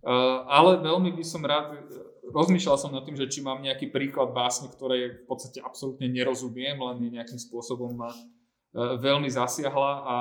[0.00, 1.76] Uh, ale veľmi by som rád,
[2.32, 6.78] rozmýšľal som nad tým, že či mám nejaký príklad básne, ktoré v podstate absolútne nerozumiem,
[6.78, 10.16] len nejakým spôsobom ma uh, veľmi zasiahla a,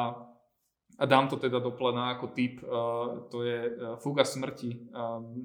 [0.97, 2.63] a dám to teda do plena ako tip.
[2.63, 3.57] Uh, to je
[4.01, 4.89] Fuga smrti,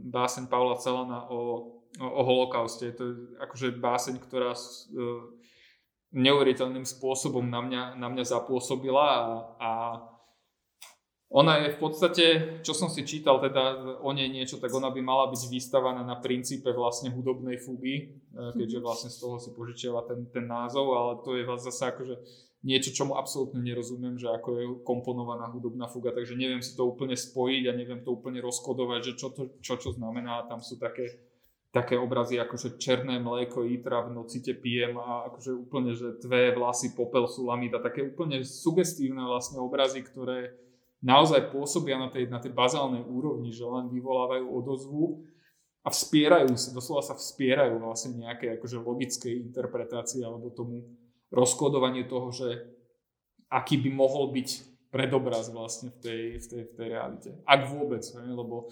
[0.08, 1.40] báseň Paula Celana o,
[2.00, 2.94] o holokauste.
[2.96, 4.56] To je akože báseň, ktorá
[6.12, 9.24] neuveriteľným spôsobom na mňa, na mňa zapôsobila a,
[9.56, 9.70] a
[11.32, 12.24] ona je v podstate,
[12.60, 16.20] čo som si čítal teda o nej niečo, tak ona by mala byť vystavaná na
[16.20, 18.04] princípe vlastne hudobnej fugy, e,
[18.52, 18.84] keďže mhm.
[18.84, 22.14] vlastne z toho si požičiava ten, ten názov, ale to je zase akože
[22.62, 27.16] niečo, čomu absolútne nerozumiem, že ako je komponovaná hudobná fuga, takže neviem si to úplne
[27.16, 31.32] spojiť a neviem to úplne rozkodovať, že čo to čo, čo znamená, tam sú také
[31.72, 36.20] také obrazy ako že černé mlieko, jítra v noci te pijem a akože úplne, že
[36.20, 40.52] tvé vlasy, popel, sulamita, také úplne sugestívne vlastne obrazy, ktoré
[41.02, 45.26] naozaj pôsobia na tej, na tej bazálnej úrovni, že len vyvolávajú odozvu
[45.82, 50.86] a vspierajú sa, doslova sa vspierajú vlastne nejaké akože logické interpretácie alebo tomu
[51.34, 52.48] rozkodovanie toho, že
[53.50, 54.48] aký by mohol byť
[54.94, 57.30] predobraz vlastne v tej, v tej, v tej realite.
[57.42, 58.30] Ak vôbec, ne?
[58.30, 58.70] lebo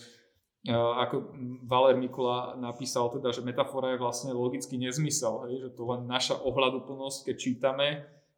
[0.69, 1.33] ako
[1.65, 5.55] Valer Mikula napísal teda, že metafora je vlastne logický nezmysel, hej?
[5.65, 7.89] že to len naša ohľaduplnosť, keď čítame,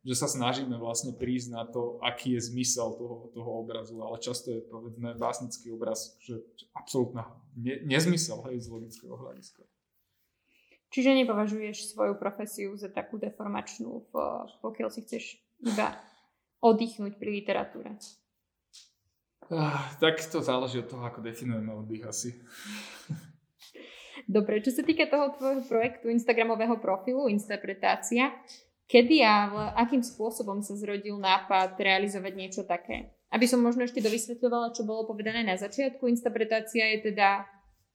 [0.02, 4.50] že sa snažíme vlastne prísť na to, aký je zmysel toho, toho obrazu, ale často
[4.50, 6.42] je povedzme básnický obraz, že
[6.74, 9.62] absolútna ne, nezmysel hej, z logického hľadiska.
[10.92, 14.12] Čiže nepovažuješ svoju profesiu za takú deformačnú,
[14.60, 15.96] pokiaľ si chceš iba
[16.60, 17.96] oddychnúť pri literatúre?
[19.48, 22.30] Uh, tak to záleží od toho, ako definujeme oddych asi.
[24.28, 28.30] Dobre, čo sa týka toho tvojho projektu Instagramového profilu, Interpretácia,
[28.92, 29.48] kedy a
[29.80, 33.16] akým spôsobom sa zrodil nápad realizovať niečo také?
[33.32, 37.48] Aby som možno ešte dovysvetľovala, čo bolo povedané na začiatku, Interpretácia je teda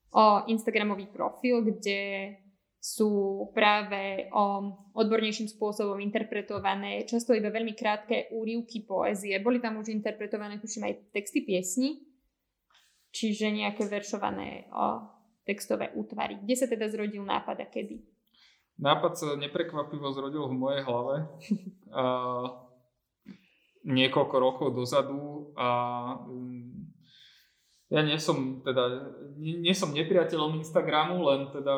[0.10, 2.34] o Instagramový profil, kde
[2.82, 9.38] sú práve o odbornejším spôsobom interpretované, často iba veľmi krátke úrivky poézie.
[9.44, 12.02] Boli tam už interpretované, tuším, aj texty piesni,
[13.14, 15.04] čiže nejaké veršované o
[15.46, 16.42] textové útvary.
[16.42, 18.17] Kde sa teda zrodil nápad a kedy?
[18.78, 21.26] Nápad sa neprekvapivo zrodil v mojej hlave.
[21.94, 22.06] a
[23.88, 25.70] niekoľko rokov dozadu a
[26.28, 26.92] mm,
[27.88, 31.74] ja nie som teda, nie, nie som nepriateľom Instagramu, len teda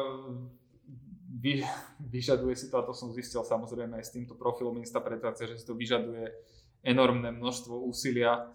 [1.38, 1.62] vy,
[2.02, 5.70] vyžaduje si to, a to som zistil samozrejme aj s týmto profilom Instapretácie, že si
[5.70, 6.34] to vyžaduje
[6.82, 8.50] enormné množstvo úsilia.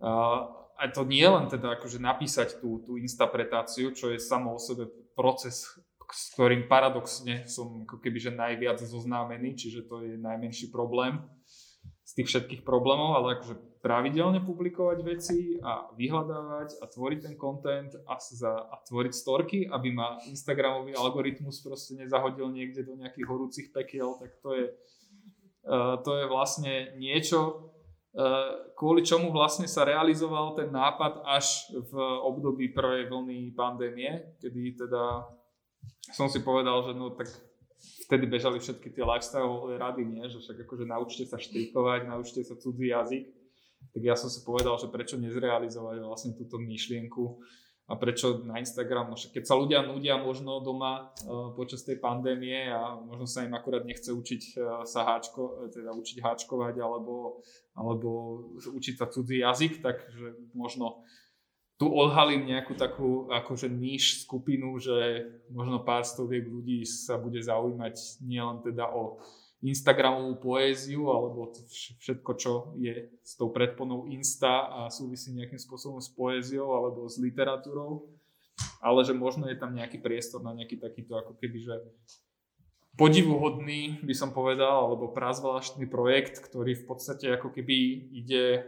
[0.00, 4.88] A to nie len teda akože napísať tú, tú instapretáciu, čo je samo o sebe
[5.12, 5.76] proces,
[6.08, 11.20] s ktorým paradoxne som ako keby že najviac zoznámený, čiže to je najmenší problém
[12.08, 17.92] z tých všetkých problémov, ale akože pravidelne publikovať veci a vyhľadávať a tvoriť ten content
[18.08, 23.68] a, za, a tvoriť storky, aby ma Instagramový algoritmus proste nezahodil niekde do nejakých horúcich
[23.70, 24.66] pekiel, tak to je,
[25.68, 27.70] uh, to je vlastne niečo,
[28.16, 31.92] uh, kvôli čomu vlastne sa realizoval ten nápad až v
[32.24, 35.28] období prvej vlny pandémie, kedy teda
[36.12, 37.28] som si povedal, že no tak
[38.08, 40.24] vtedy bežali všetky tie lifestyle rady, nie?
[40.26, 43.28] že však akože naučte sa štrikovať, naučte sa cudzí jazyk.
[43.94, 47.38] Tak ja som si povedal, že prečo nezrealizovať vlastne túto myšlienku
[47.88, 51.96] a prečo na Instagram, no však keď sa ľudia nudia možno doma uh, počas tej
[51.96, 57.40] pandémie a možno sa im akurát nechce učiť uh, sa háčko, teda učiť háčkovať alebo,
[57.72, 58.08] alebo
[58.60, 61.00] učiť sa cudzí jazyk, takže možno
[61.78, 68.18] tu odhalím nejakú takú akože níž skupinu, že možno pár stoviek ľudí sa bude zaujímať
[68.26, 69.22] nielen teda o
[69.62, 71.54] Instagramovú poéziu alebo
[72.02, 77.18] všetko, čo je s tou predponou Insta a súvisí nejakým spôsobom s poéziou alebo s
[77.18, 78.10] literatúrou,
[78.82, 81.74] ale že možno je tam nejaký priestor na nejaký takýto ako keby, že
[82.98, 87.74] podivuhodný, by som povedal, alebo prazvláštny projekt, ktorý v podstate ako keby
[88.10, 88.66] ide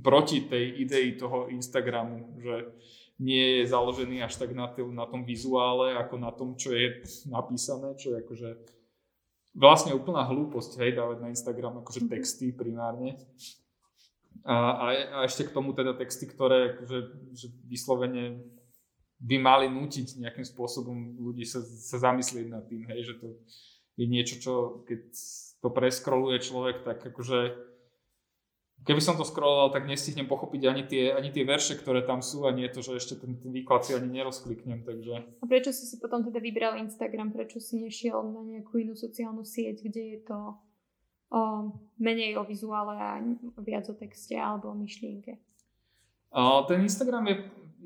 [0.00, 2.72] proti tej idei toho Instagramu, že
[3.20, 7.04] nie je založený až tak na, tým, na tom vizuále, ako na tom, čo je
[7.28, 8.50] napísané, čo je akože
[9.52, 12.08] vlastne úplná hlúposť, hej, dávať na Instagram akože mhm.
[12.08, 13.20] texty primárne.
[14.48, 16.98] a, a, a ešte k tomu teda texty, ktoré že,
[17.36, 18.40] že vyslovene
[19.22, 23.38] by mali nútiť nejakým spôsobom ľudí sa, sa zamyslieť nad tým, hej, že to
[23.94, 24.52] je niečo, čo
[24.88, 25.00] keď
[25.62, 27.70] to preskroluje človek, tak akože
[28.82, 32.46] keby som to scrolloval, tak nestihnem pochopiť ani tie, ani tie verše, ktoré tam sú
[32.46, 35.22] a nie to, že ešte ten, ten výklad si ani nerozkliknem, takže...
[35.38, 37.30] A prečo si si potom teda vybral Instagram?
[37.30, 40.38] Prečo si nešiel na nejakú inú sociálnu sieť, kde je to
[41.30, 41.42] o,
[42.02, 43.22] menej o vizuále a
[43.62, 45.38] viac o texte alebo o myšlienke?
[46.32, 47.36] A ten Instagram je,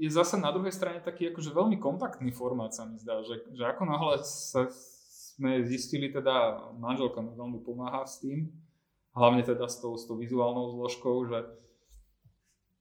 [0.00, 3.64] je zase na druhej strane taký akože veľmi kompaktný formát sa mi zdá, že, že
[3.68, 4.70] ako náhle sa,
[5.36, 8.48] sme zistili, teda manželka mi veľmi pomáha s tým,
[9.16, 11.40] hlavne teda s tou, s tou vizuálnou zložkou, že,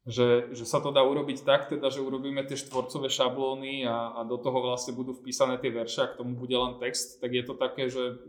[0.04, 4.28] že, že sa to dá urobiť tak, teda, že urobíme tie štvorcové šablóny a, a
[4.28, 7.44] do toho vlastne budú vpísané tie verše a k tomu bude len text, tak je
[7.48, 8.20] to také, že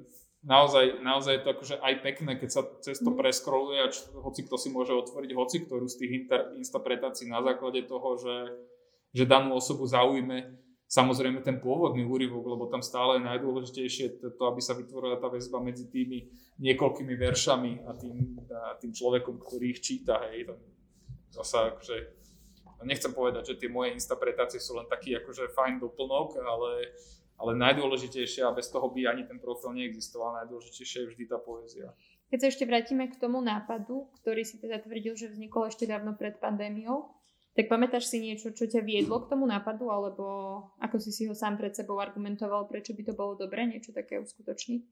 [0.46, 3.18] naozaj, naozaj je to akože aj pekné, keď sa cez to mhm.
[3.18, 7.42] preskroluje a č- hoci kto si môže otvoriť hoci ktorú z tých inter- interpretácií na
[7.42, 8.36] základe toho, že,
[9.10, 14.60] že danú osobu zaujme samozrejme ten pôvodný úryvok, lebo tam stále je najdôležitejšie to, aby
[14.62, 16.30] sa vytvorila tá väzba medzi tými
[16.62, 18.16] niekoľkými veršami a tým,
[18.54, 20.22] a tým človekom, ktorý ich číta.
[20.30, 20.54] Hej.
[21.34, 21.96] Zasa, akože,
[22.86, 26.94] nechcem povedať, že tie moje interpretácie sú len taký akože fajn doplnok, ale,
[27.42, 31.90] ale najdôležitejšie a bez toho by ani ten profil neexistoval, najdôležitejšie je vždy tá poézia.
[32.26, 36.18] Keď sa ešte vrátime k tomu nápadu, ktorý si teda tvrdil, že vznikol ešte dávno
[36.18, 37.15] pred pandémiou,
[37.56, 40.24] tak pamätáš si niečo, čo ťa viedlo k tomu nápadu, alebo
[40.76, 44.20] ako si si ho sám pred sebou argumentoval, prečo by to bolo dobré niečo také
[44.20, 44.84] uskutočniť?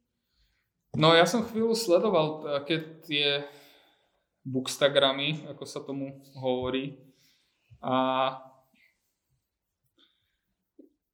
[0.96, 3.44] No ja som chvíľu sledoval také tie
[4.48, 6.96] bookstagramy, ako sa tomu hovorí.
[7.84, 8.32] A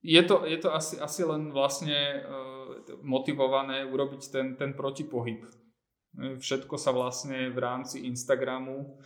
[0.07, 5.43] je to, je to asi, asi len vlastne uh, motivované urobiť ten, ten protipohyb.
[6.15, 8.99] Všetko sa vlastne v rámci Instagramu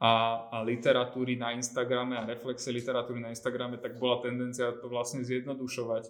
[0.00, 0.12] a,
[0.48, 6.08] a literatúry na Instagrame a reflexe literatúry na Instagrame, tak bola tendencia to vlastne zjednodušovať.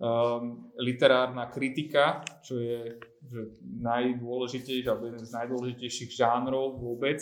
[0.00, 7.20] Um, literárna kritika, čo je že najdôležitejší, alebo jeden z najdôležitejších žánrov vôbec,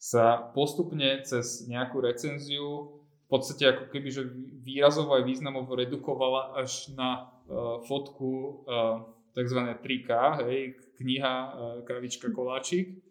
[0.00, 4.24] sa postupne cez nejakú recenziu v podstate ako keby, že
[4.64, 9.04] výrazovo aj významovo redukovala až na uh, fotku uh,
[9.36, 9.60] tzv.
[9.84, 10.10] 3K,
[10.48, 11.52] hej, kniha uh,
[11.84, 13.09] Kravička Koláčik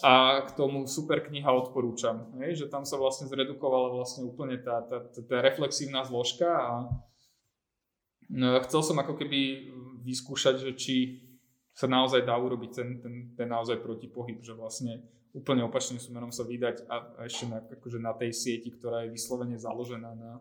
[0.00, 4.80] a k tomu super kniha odporúčam, hej, že tam sa vlastne zredukovala vlastne úplne tá,
[4.80, 6.72] tá, tá, tá reflexívna zložka a
[8.32, 9.68] no, chcel som ako keby
[10.00, 10.96] vyskúšať, že či
[11.76, 15.04] sa naozaj dá urobiť ten, ten, ten naozaj protipohyb, že vlastne
[15.36, 19.12] úplne opačným smerom sa vydať a, a ešte na, akože na tej sieti, ktorá je
[19.12, 20.40] vyslovene založená na,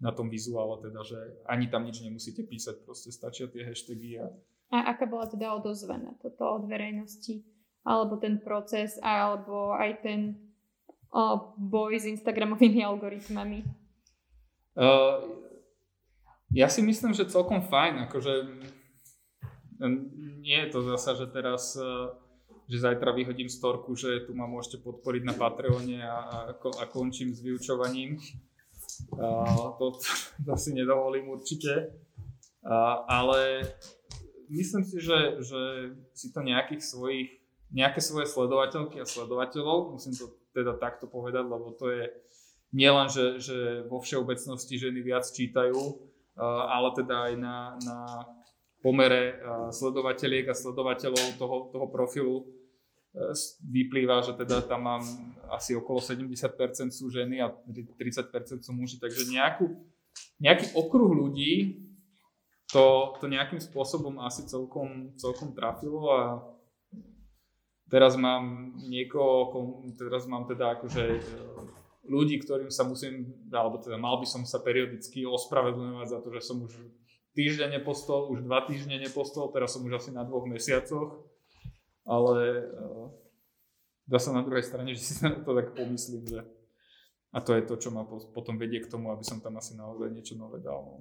[0.00, 4.16] na tom vizuále, teda, že ani tam nič nemusíte písať, proste stačia tie hashtagy.
[4.16, 4.32] A...
[4.72, 7.44] a aká bola teda odozvená toto od verejnosti?
[7.82, 10.38] Alebo ten proces, alebo aj ten
[11.10, 13.66] uh, boj s Instagramovými algoritmami?
[14.72, 15.42] Uh,
[16.52, 18.32] ja si myslím, že celkom fajn, akože
[20.42, 21.74] nie je to zasa, že teraz
[22.72, 27.36] že zajtra vyhodím storku, že tu ma môžete podporiť na Patreone a, a, a končím
[27.36, 28.16] s vyučovaním.
[29.12, 30.00] Uh, to,
[30.48, 31.92] to si nedovolím určite.
[32.64, 33.68] Uh, ale
[34.48, 35.60] myslím si, že, že
[36.16, 37.41] si to nejakých svojich
[37.72, 42.12] nejaké svoje sledovateľky a sledovateľov, musím to teda takto povedať, lebo to je
[42.76, 43.56] nielen, že, že
[43.88, 45.76] vo všeobecnosti ženy viac čítajú,
[46.68, 47.98] ale teda aj na, na
[48.84, 49.40] pomere
[49.72, 52.44] sledovateľiek a sledovateľov toho, toho profilu e,
[53.62, 55.04] vyplýva, že teda tam mám
[55.54, 59.70] asi okolo 70% sú ženy a 30% sú muži, takže nejakú,
[60.42, 61.84] nejaký okruh ľudí
[62.72, 66.20] to, to nejakým spôsobom asi celkom, celkom trafilo a
[67.92, 69.52] Teraz mám niekoho,
[70.00, 71.20] teraz mám teda akože e,
[72.08, 76.40] ľudí, ktorým sa musím, alebo teda mal by som sa periodicky ospravedlňovať za to, že
[76.40, 76.72] som už
[77.36, 81.20] týždeň nepostol, už dva týždne nepostol, teraz som už asi na dvoch mesiacoch,
[82.08, 83.12] ale uh,
[84.08, 86.40] dá sa na druhej strane, že si na to tak pomyslím, že
[87.32, 90.12] a to je to, čo ma potom vedie k tomu, aby som tam asi naozaj
[90.12, 90.80] niečo nové dal.
[90.80, 90.96] No.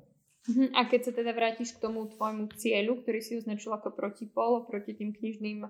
[0.48, 4.68] Mhm, a keď sa teda vrátiš k tomu tvojmu cieľu, ktorý si označil ako protipol
[4.68, 5.68] proti tým knižným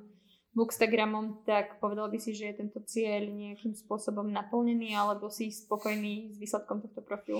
[0.52, 6.36] Bookstagramom, tak povedal by si, že je tento cieľ nejakým spôsobom naplnený alebo si spokojný
[6.36, 7.40] s výsledkom tohto profilu?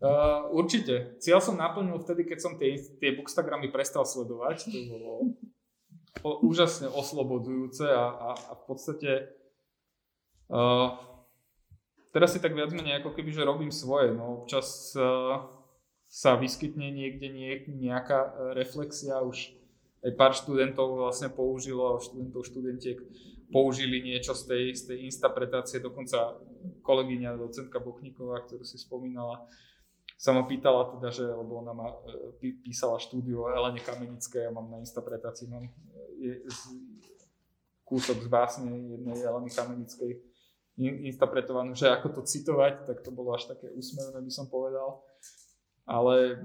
[0.00, 1.20] Uh, určite.
[1.20, 4.64] Cieľ som naplnil vtedy, keď som tie, tie bookstagramy prestal sledovať.
[4.64, 5.10] To bolo
[6.24, 9.10] o, úžasne oslobodzujúce a, a, a v podstate
[10.48, 10.96] uh,
[12.16, 14.14] teraz si tak viac menej ako keby, že robím svoje.
[14.16, 15.50] No, občas uh,
[16.08, 19.57] sa vyskytne niekde nie, nejaká reflexia už
[20.04, 22.98] aj pár študentov vlastne použilo, študentov, študentiek
[23.50, 26.36] použili niečo z tej, z tej instapretácie, dokonca
[26.84, 29.48] kolegyňa docentka Bochníková, ktorú si spomínala,
[30.18, 31.88] sa ma pýtala teda, že, lebo ona ma
[32.42, 35.70] e, písala štúdiu o Elene Kamenickej, ja mám na instapretácii, mám
[36.18, 36.42] je,
[37.86, 40.12] kúsok z básne jednej Eleny Kamenickej
[40.78, 45.02] instapretovanú, že ako to citovať, tak to bolo až také úsmevné, by som povedal.
[45.82, 46.44] Ale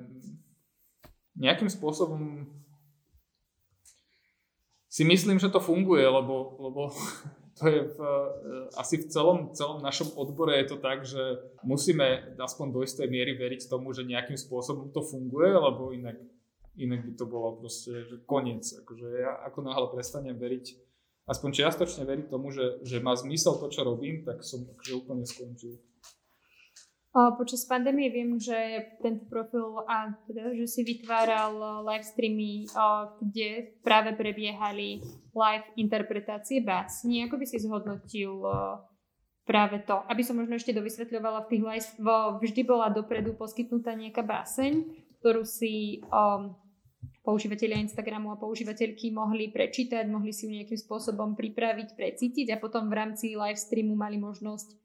[1.38, 2.50] nejakým spôsobom
[4.94, 6.82] si myslím, že to funguje, lebo, lebo
[7.58, 12.38] to je v, eh, asi v celom, celom našom odbore je to tak, že musíme
[12.38, 16.22] aspoň do istej miery veriť tomu, že nejakým spôsobom to funguje, lebo inak,
[16.78, 18.70] inak by to bolo proste že koniec.
[18.86, 20.66] Akože ja ako náhle prestanem veriť,
[21.26, 25.26] aspoň čiastočne veriť tomu, že, že má zmysel to, čo robím, tak som akože úplne
[25.26, 25.82] skončil.
[27.14, 28.58] Počas pandémie viem, že
[28.98, 32.66] tento profil, a teda, že si vytváral live streamy,
[33.22, 34.98] kde práve prebiehali
[35.30, 37.22] live interpretácie básni.
[37.30, 38.42] Ako by si zhodnotil
[39.46, 40.02] práve to?
[40.10, 41.90] Aby som možno ešte dovysvetľovala, v tých live,
[42.42, 44.82] vždy bola dopredu poskytnutá nejaká báseň,
[45.22, 46.58] ktorú si um,
[47.22, 52.90] používateľia Instagramu a používateľky mohli prečítať, mohli si ju nejakým spôsobom pripraviť, precítiť a potom
[52.90, 54.82] v rámci live streamu mali možnosť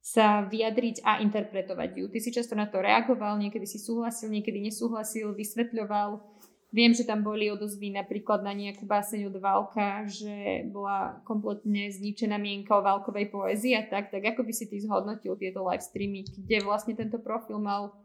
[0.00, 2.04] sa vyjadriť a interpretovať ju.
[2.08, 6.24] Ty si často na to reagoval, niekedy si súhlasil, niekedy nesúhlasil, vysvetľoval.
[6.70, 12.38] Viem, že tam boli odozvy napríklad na nejakú báseň od Válka, že bola kompletne zničená
[12.38, 14.14] mienka o Válkovej poézii a tak.
[14.14, 17.98] Tak ako by si ty zhodnotil tieto live streamy, kde vlastne tento profil mal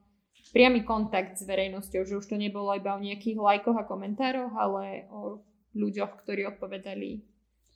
[0.49, 5.05] priamy kontakt s verejnosťou, že už to nebolo iba o nejakých lajkoch a komentároch, ale
[5.13, 5.45] o
[5.77, 7.34] ľuďoch, ktorí odpovedali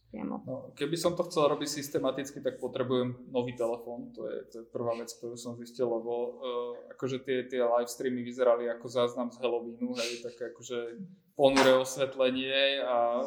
[0.09, 0.41] priamo.
[0.43, 4.09] No, keby som to chcel robiť systematicky, tak potrebujem nový telefón.
[4.17, 7.89] To je, to je prvá vec, ktorú som zistil, lebo uh, akože tie, tie live
[7.89, 10.97] streamy vyzerali ako záznam z Halloweenu, hej, také akože
[11.37, 13.23] ponuré osvetlenie a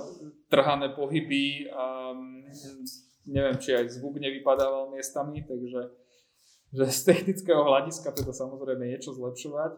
[0.51, 2.51] trhané pohyby a mm,
[3.31, 6.03] neviem, či aj zvuk nevypadával miestami, takže
[6.73, 9.73] že z technického hľadiska teda samozrejme niečo zlepšovať.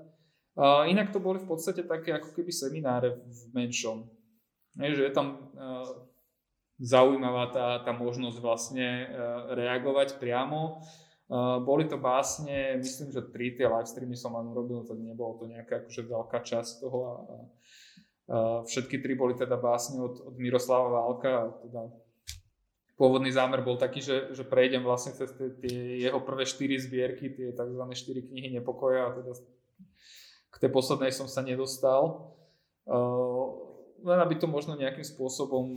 [0.55, 4.07] Uh, inak to boli v podstate také ako keby semináre v menšom.
[4.79, 6.14] Je, že je tam uh,
[6.81, 9.07] zaujímavá tá, tá možnosť vlastne e,
[9.55, 10.61] reagovať priamo.
[10.67, 15.39] E, boli to básne, myslím, že tri tie live streamy som len urobil, tak nebolo
[15.39, 17.19] to nejaká akože veľká časť toho a, a
[18.65, 21.93] všetky tri boli teda básne od, od Miroslava Válka teda
[22.95, 27.31] pôvodný zámer bol taký, že, že prejdem vlastne cez tie, tie jeho prvé štyri zbierky,
[27.31, 27.83] tie tzv.
[27.95, 29.33] štyri knihy nepokoja a teda
[30.55, 32.31] k tej poslednej som sa nedostal.
[32.87, 33.51] Uh,
[34.05, 35.75] len aby to možno nejakým spôsobom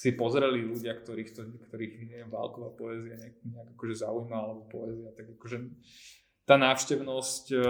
[0.00, 5.12] si pozreli ľudia, ktorých, to, ktorých neviem, válková poézia nejak, nejak akože zaujíma, alebo poézia,
[5.12, 5.60] tak akože
[6.48, 7.60] tá návštevnosť, e,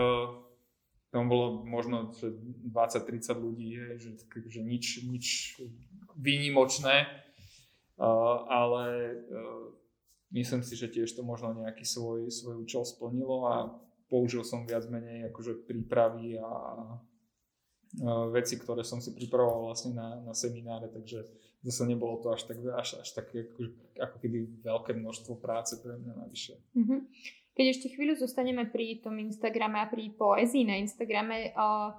[1.10, 4.10] tam bolo možno 20-30 ľudí, je, že,
[4.46, 5.26] že nič, nič
[6.14, 7.08] výnimočné, e,
[8.46, 9.14] ale e,
[10.30, 13.74] myslím si, že tiež to možno nejaký svoj, svoj účel splnilo a
[14.06, 16.50] použil som viac menej akože prípravy a
[18.30, 21.26] veci, ktoré som si pripravoval vlastne na, na semináre, takže
[21.62, 23.60] zase nebolo to až, tak, až, až také ako,
[24.00, 26.56] ako keby veľké množstvo práce pre mňa navyše.
[26.72, 27.00] Mm-hmm.
[27.54, 31.92] Keď ešte chvíľu zostaneme pri tom Instagrame a pri poézii na Instagrame, uh,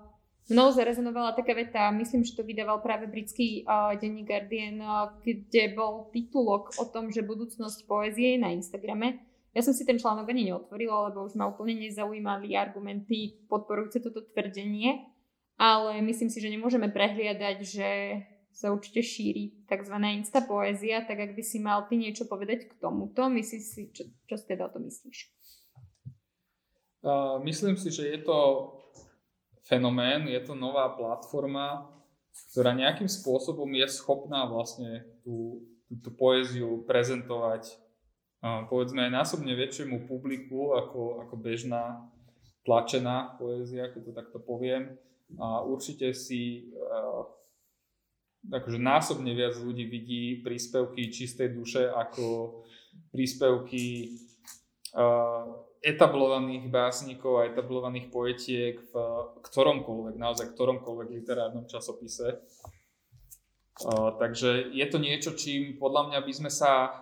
[0.50, 5.78] mnou zarezonovala taká veta, myslím, že to vydával práve britský uh, denní Guardian, uh, kde
[5.78, 9.22] bol titulok o tom, že budúcnosť poézie je na Instagrame.
[9.52, 14.24] Ja som si ten článok ani neotvorila, lebo už ma úplne nezaujímali argumenty podporujúce toto
[14.24, 15.12] tvrdenie
[15.62, 17.90] ale myslím si, že nemôžeme prehliadať, že
[18.52, 19.96] sa určite šíri tzv.
[20.14, 24.04] insta poézia, tak ak by si mal ty niečo povedať k tomuto, myslíš si, čo,
[24.28, 25.18] čo si teda o to myslíš?
[27.02, 28.38] Uh, myslím si, že je to
[29.66, 31.90] fenomén, je to nová platforma,
[32.52, 37.74] ktorá nejakým spôsobom je schopná vlastne tú, túto poéziu prezentovať
[38.46, 42.06] uh, povedzme aj násobne väčšiemu publiku ako, ako bežná
[42.62, 44.94] tlačená poézia, keď to takto poviem
[45.42, 47.26] a určite si uh,
[48.50, 52.58] akože násobne viac ľudí vidí príspevky čistej duše ako
[53.14, 54.18] príspevky
[54.98, 58.94] uh, etablovaných básnikov a etablovaných poetiek v
[59.46, 62.42] ktoromkoľvek, naozaj ktoromkoľvek literárnom časopise.
[63.82, 67.02] Uh, takže je to niečo, čím podľa mňa by sme sa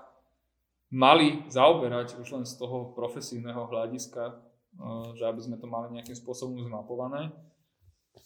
[0.92, 6.16] mali zaoberať už len z toho profesívneho hľadiska, uh, že aby sme to mali nejakým
[6.16, 7.32] spôsobom zmapované.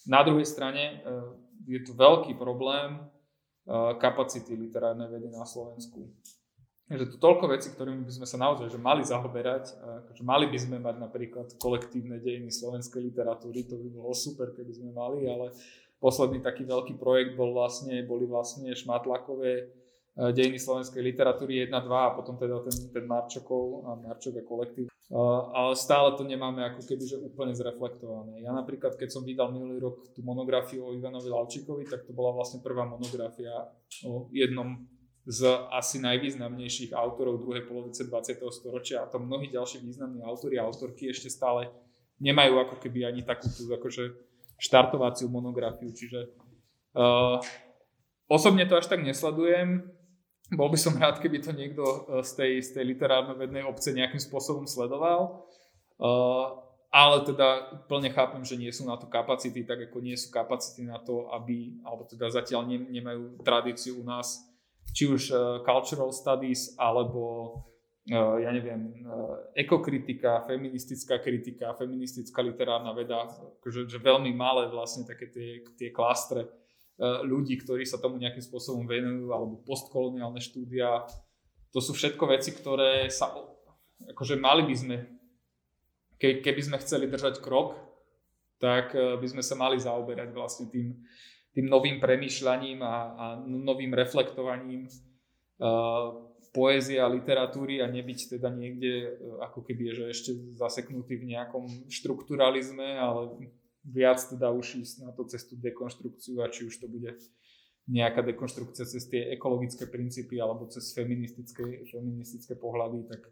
[0.08, 1.24] Na druhej strane eh,
[1.68, 6.12] je tu veľký problém eh, kapacity literárnej vedy na Slovensku.
[6.92, 9.72] Je tu toľko vecí, ktorými by sme sa naozaj že mali zaoberať.
[10.14, 14.70] Že mali by sme mať napríklad kolektívne dejiny slovenskej literatúry, to by bolo super, keby
[14.78, 15.56] sme mali, ale
[15.98, 19.74] posledný taký veľký projekt bol vlastne, boli vlastne šmatlakové
[20.14, 24.93] dejiny slovenskej literatúry 1, 2 a potom teda ten, ten Marčokov a Marčok a kolektív.
[25.54, 28.40] Ale stále to nemáme ako keby že úplne zreflektované.
[28.42, 32.34] Ja napríklad, keď som vydal minulý rok tú monografiu o Ivanovi Lavčíkovi, tak to bola
[32.34, 33.68] vlastne prvá monografia
[34.08, 34.88] o jednom
[35.24, 38.44] z asi najvýznamnejších autorov druhej polovice 20.
[38.52, 41.72] storočia a to mnohí ďalší významní autori a autorky ešte stále
[42.20, 44.12] nemajú ako keby ani takú tú akože
[44.60, 46.28] štartovaciu monografiu, čiže
[46.96, 47.40] uh,
[48.28, 49.88] osobne to až tak nesledujem,
[50.54, 54.22] bol by som rád, keby to niekto eh, z tej, z tej literárno-vednej obce nejakým
[54.22, 55.50] spôsobom sledoval.
[56.02, 56.60] Uh,
[56.94, 60.86] ale teda plne chápem, že nie sú na to kapacity, tak ako nie sú kapacity
[60.86, 64.42] na to, aby, alebo teda zatiaľ ne, nemajú tradíciu u nás,
[64.94, 67.56] či už uh, cultural studies, alebo
[68.04, 73.32] ja neviem, uh, ekokritika, feministická kritika, feministická literárna veda,
[73.64, 76.52] že, že veľmi malé vlastne také tie, tie klastre
[77.02, 81.04] ľudí, ktorí sa tomu nejakým spôsobom venujú, alebo postkoloniálne štúdia.
[81.74, 83.34] To sú všetko veci, ktoré sa,
[84.14, 84.98] akože mali by sme,
[86.22, 87.74] ke, keby sme chceli držať krok,
[88.62, 90.94] tak e, by sme sa mali zaoberať vlastne tým,
[91.52, 94.90] tým novým premýšľaním a, a novým reflektovaním
[95.62, 101.90] uh, poézie a literatúry a nebyť teda niekde ako keby, že ešte zaseknutý v nejakom
[101.94, 103.54] štrukturalizme, ale
[103.84, 107.12] viac teda už ísť na to cestu dekonštrukciu a či už to bude
[107.84, 113.28] nejaká dekonštrukcia cez tie ekologické princípy alebo cez feministické, feministické pohľady, tak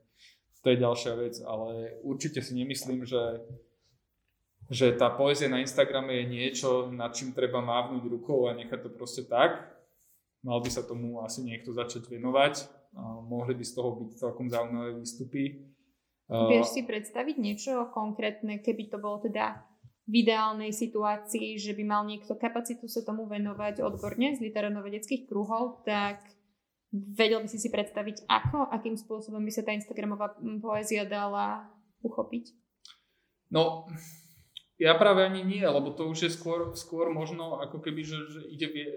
[0.61, 3.41] to je ďalšia vec, ale určite si nemyslím, že,
[4.67, 8.89] že tá poézia na Instagrame je niečo, nad čím treba mávnuť rukou a nechať to
[8.91, 9.71] proste tak.
[10.43, 14.51] Mal by sa tomu asi niekto začať venovať a mohli by z toho byť celkom
[14.51, 15.63] zaujímavé výstupy.
[16.27, 19.70] Vieš si predstaviť niečo konkrétne, keby to bolo teda
[20.09, 25.85] v ideálnej situácii, že by mal niekto kapacitu sa tomu venovať odborne z literárno-vedeckých kruhov,
[25.85, 26.25] tak
[26.91, 31.69] vedel by si si predstaviť ako, akým spôsobom by sa tá Instagramová poézia dala
[32.01, 32.51] uchopiť?
[33.53, 33.85] No,
[34.81, 38.41] ja práve ani nie, lebo to už je skôr, skôr možno ako keby, že, že
[38.49, 38.89] ide e,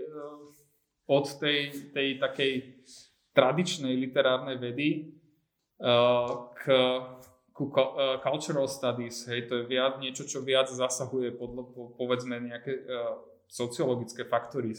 [1.07, 2.53] od tej, tej takej
[3.35, 4.89] tradičnej literárnej vedy
[5.83, 6.63] uh, k
[7.55, 12.43] ku uh, cultural studies, hej, to je viac, niečo, čo viac zasahuje podľa, po, povedzme
[12.43, 13.15] nejaké uh,
[13.47, 14.75] sociologické faktory.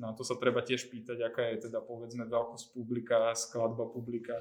[0.00, 4.40] Na to sa treba tiež pýtať, aká je teda povedzme veľkosť publika, skladba publika,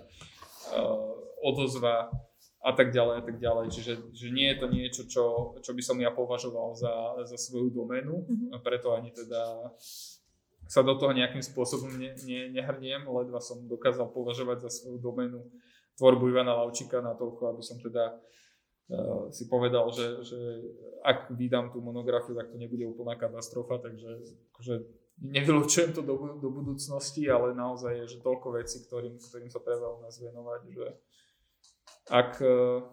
[0.72, 2.16] uh, odozva
[2.64, 3.66] a tak ďalej a tak ďalej.
[3.76, 5.24] Čiže že nie je to niečo, čo,
[5.60, 8.64] čo by som ja považoval za, za svoju doménu, mm-hmm.
[8.64, 9.76] preto ani teda
[10.66, 15.46] sa do toho nejakým spôsobom ne, ne, nehrniem, ledva som dokázal považovať za svoju doménu
[15.98, 20.40] tvorbu Ivana Lavčíka na toľko, aby som teda uh, si povedal, že, že
[21.04, 24.10] ak vydám tú monografiu, tak to nebude úplná katastrofa, takže
[24.52, 24.76] akože
[25.24, 29.96] nevylučujem to do, do budúcnosti, ale naozaj je, že toľko vecí, ktorým, ktorým sa treba
[29.96, 30.88] u nás venovať, že
[32.12, 32.84] ak uh,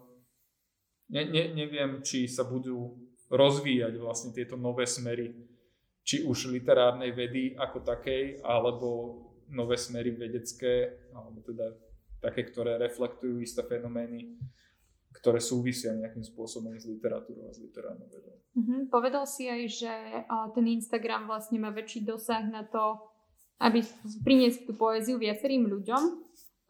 [1.10, 2.96] ne, ne, neviem, či sa budú
[3.32, 5.32] rozvíjať vlastne tieto nové smery,
[6.02, 9.18] či už literárnej vedy ako takej, alebo
[9.52, 11.72] nové smery vedecké, alebo teda
[12.22, 14.38] také, ktoré reflektujú isté fenomény,
[15.12, 18.38] ktoré súvisia nejakým spôsobom s literatúrou a s literárnou vedou.
[18.56, 18.86] Uh-huh.
[18.88, 19.92] Povedal si aj, že
[20.54, 23.02] ten Instagram vlastne má väčší dosah na to,
[23.60, 23.82] aby
[24.22, 26.02] priniesť tú poéziu viacerým ľuďom.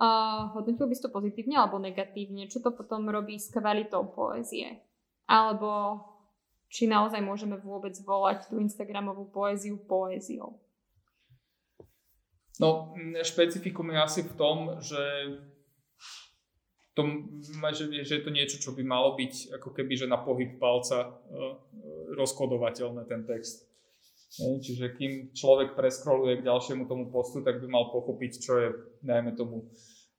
[0.03, 2.51] Uh, hodnotil by si to pozitívne alebo negatívne?
[2.51, 4.83] Čo to potom robí s kvalitou poézie?
[5.31, 6.03] Alebo
[6.67, 10.59] či naozaj môžeme vôbec volať tú Instagramovú poéziu poéziou?
[12.61, 12.93] No,
[13.25, 15.05] špecifikum je asi v tom, že,
[16.93, 17.03] to,
[17.73, 21.57] že, je to niečo, čo by malo byť ako keby, že na pohyb palca uh,
[22.17, 23.69] rozkodovateľné ten text.
[24.33, 28.69] Čiže kým človek preskroluje k ďalšiemu tomu postu, tak by mal pochopiť, čo je,
[29.05, 29.69] najmä tomu,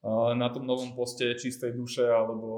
[0.06, 2.50] uh, na tom novom poste čistej duše, alebo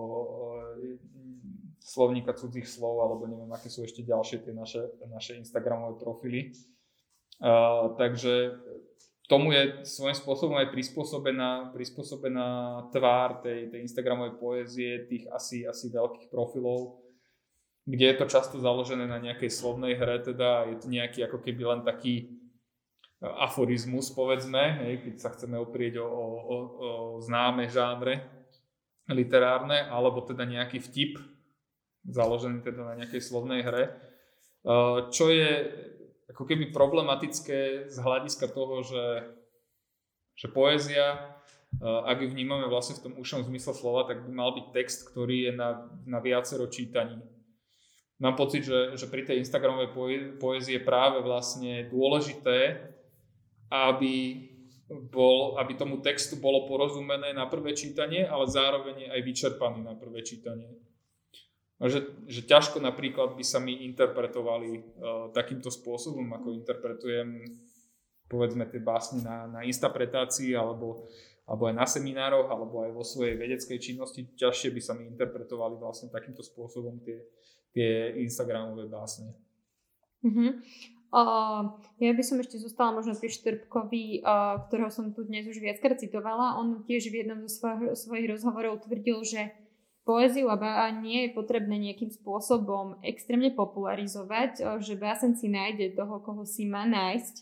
[1.86, 6.50] slovníka cudzích slov, alebo neviem, aké sú ešte ďalšie tie naše, naše Instagramové profily.
[7.96, 8.58] Takže
[9.26, 12.50] tomu je svojím spôsobom aj prispôsobená, prispôsobená
[12.94, 17.02] tvár tej, tej Instagramovej poézie, tých asi, asi veľkých profilov,
[17.86, 21.64] kde je to často založené na nejakej slovnej hre, teda je to nejaký ako keby
[21.66, 22.26] len taký e,
[23.26, 26.90] aforizmus, povedzme, hej, keď sa chceme oprieť o, o, o, o
[27.22, 28.26] známe žánre
[29.10, 31.22] literárne, alebo teda nejaký vtip,
[32.10, 33.92] založený teda na nejakej slovnej hre, e,
[35.10, 35.50] čo je
[36.30, 39.06] ako keby problematické z hľadiska toho, že,
[40.34, 41.38] že poézia,
[41.82, 45.52] ak ju vnímame vlastne v tom ušom zmysle slova, tak by mal byť text, ktorý
[45.52, 47.20] je na, na viacero čítaní.
[48.18, 49.92] mám pocit, že, že pri tej Instagramovej
[50.40, 52.80] poézii je práve vlastne dôležité,
[53.70, 54.48] aby,
[55.12, 60.24] bol, aby tomu textu bolo porozumené na prvé čítanie, ale zároveň aj vyčerpaný na prvé
[60.24, 60.72] čítanie.
[61.76, 64.84] A že, že ťažko napríklad by sa mi interpretovali uh,
[65.36, 67.44] takýmto spôsobom, ako interpretujem
[68.26, 71.06] povedzme tie básne na, na instapretácii alebo,
[71.46, 74.26] alebo aj na seminároch, alebo aj vo svojej vedeckej činnosti.
[74.34, 77.22] Ťažšie by sa mi interpretovali vlastne takýmto spôsobom tie,
[77.76, 79.36] tie Instagramové básne.
[80.26, 80.52] Mm-hmm.
[81.16, 85.62] Uh, ja by som ešte zostala možno pri Štrbkovi, uh, ktorého som tu dnes už
[85.62, 86.60] viackrát citovala.
[86.60, 89.54] On tiež v jednom zo svojich, svojich rozhovorov tvrdil, že
[90.06, 90.56] poéziu a
[90.94, 96.70] nie je potrebné nejakým spôsobom extrémne popularizovať, uh, že básen si nájde toho, koho si
[96.70, 97.36] má nájsť.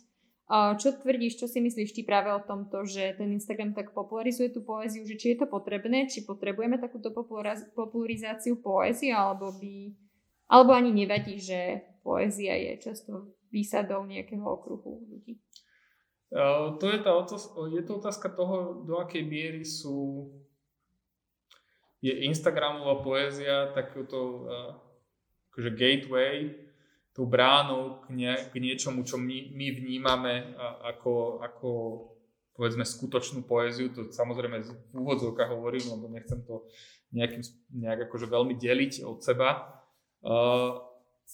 [0.44, 4.52] Uh, čo tvrdíš, čo si myslíš ty práve o tomto, že ten Instagram tak popularizuje
[4.52, 7.12] tú poéziu, že či je to potrebné, či potrebujeme takúto
[7.76, 9.96] popularizáciu poézie, alebo by
[10.54, 15.40] alebo ani nevadí, že poézia je často výsadou nejakého okruhu ľudí?
[16.34, 20.30] Uh, to je, tá otázka, je to otázka toho, do akej miery sú
[22.04, 24.76] je Instagramová poézia takúto uh,
[25.56, 26.52] akože gateway,
[27.16, 31.70] tou bránou k, nie, k niečomu, čo my, my vnímame ako, ako
[32.58, 36.66] povedzme skutočnú poéziu, to samozrejme v úvodzovkách hovorím, lebo nechcem to
[37.14, 39.74] nejakým, nejak akože veľmi deliť od seba,
[40.24, 40.80] Uh,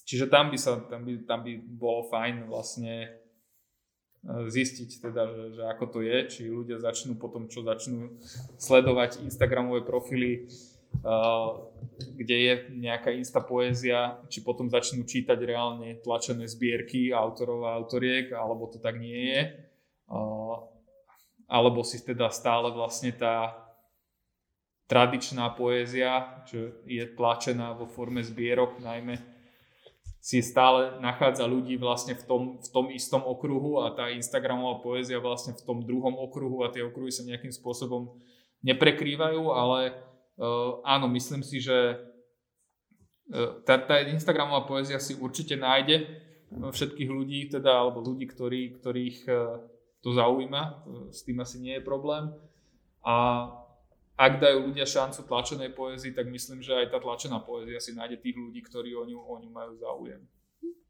[0.09, 3.18] čiže tam by, sa, tam, by, tam by bolo fajn vlastne
[4.27, 8.19] zistiť teda, že, že ako to je, či ľudia začnú potom, čo začnú
[8.59, 10.51] sledovať Instagramové profily,
[12.19, 18.33] kde je nejaká insta poézia, či potom začnú čítať reálne tlačené zbierky autorov a autoriek,
[18.35, 19.41] alebo to tak nie je.
[21.49, 23.55] Alebo si teda stále vlastne tá
[24.89, 29.38] tradičná poézia, čo je tlačená vo forme zbierok najmä,
[30.19, 35.23] si stále nachádza ľudí vlastne v tom, v tom istom okruhu a tá Instagramová poézia
[35.23, 38.19] vlastne v tom druhom okruhu a tie okruhy sa nejakým spôsobom
[38.59, 39.95] neprekrývajú, ale
[40.35, 41.95] uh, áno, myslím si, že
[43.31, 49.17] uh, tá, tá Instagramová poézia si určite nájde všetkých ľudí, teda, alebo ľudí, ktorí, ktorých
[49.31, 49.63] uh,
[50.03, 52.31] to zaujíma, s tým asi nie je problém.
[53.03, 53.47] A
[54.19, 58.19] ak dajú ľudia šancu tlačenej poézii, tak myslím, že aj tá tlačená poézia si nájde
[58.19, 60.19] tých ľudí, ktorí o ňu, o ňu majú záujem.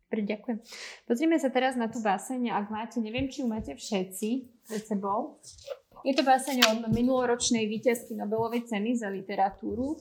[0.10, 0.58] Dobre, ďakujem.
[1.06, 4.30] Pozrime sa teraz na tú báseň, ak máte, neviem, či ju máte všetci
[4.66, 5.38] pred sebou.
[6.02, 9.94] Je to báseň od minuloročnej víťazky Nobelovej ceny za literatúru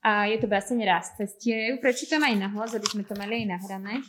[0.00, 1.52] a je to báseň Raz cestie.
[1.52, 4.00] Ja ju prečítam aj nahlas, aby sme to mali aj nahrané.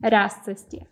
[0.00, 0.88] Raz cestie.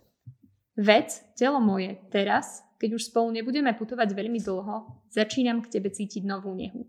[0.77, 6.25] Vec, telo moje, teraz keď už spolu nebudeme putovať veľmi dlho, začínam k tebe cítiť
[6.25, 6.89] novú nehu.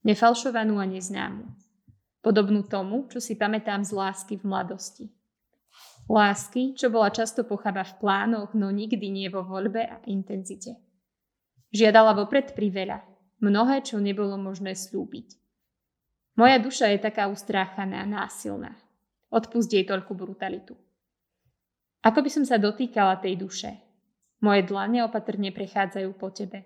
[0.00, 1.44] Nefalšovanú a neznámu.
[2.24, 5.12] Podobnú tomu, čo si pamätám z lásky v mladosti.
[6.08, 10.80] Lásky, čo bola často pochaba v plánoch, no nikdy nie vo voľbe a intenzite.
[11.70, 13.04] Žiadala vopred priveľa,
[13.44, 15.36] mnohé, čo nebolo možné slúbiť.
[16.40, 18.72] Moja duša je taká ustráchaná, násilná.
[19.28, 20.74] Odpust jej toľku brutalitu.
[22.00, 23.70] Ako by som sa dotýkala tej duše,
[24.40, 26.64] moje dlane opatrne prechádzajú po tebe.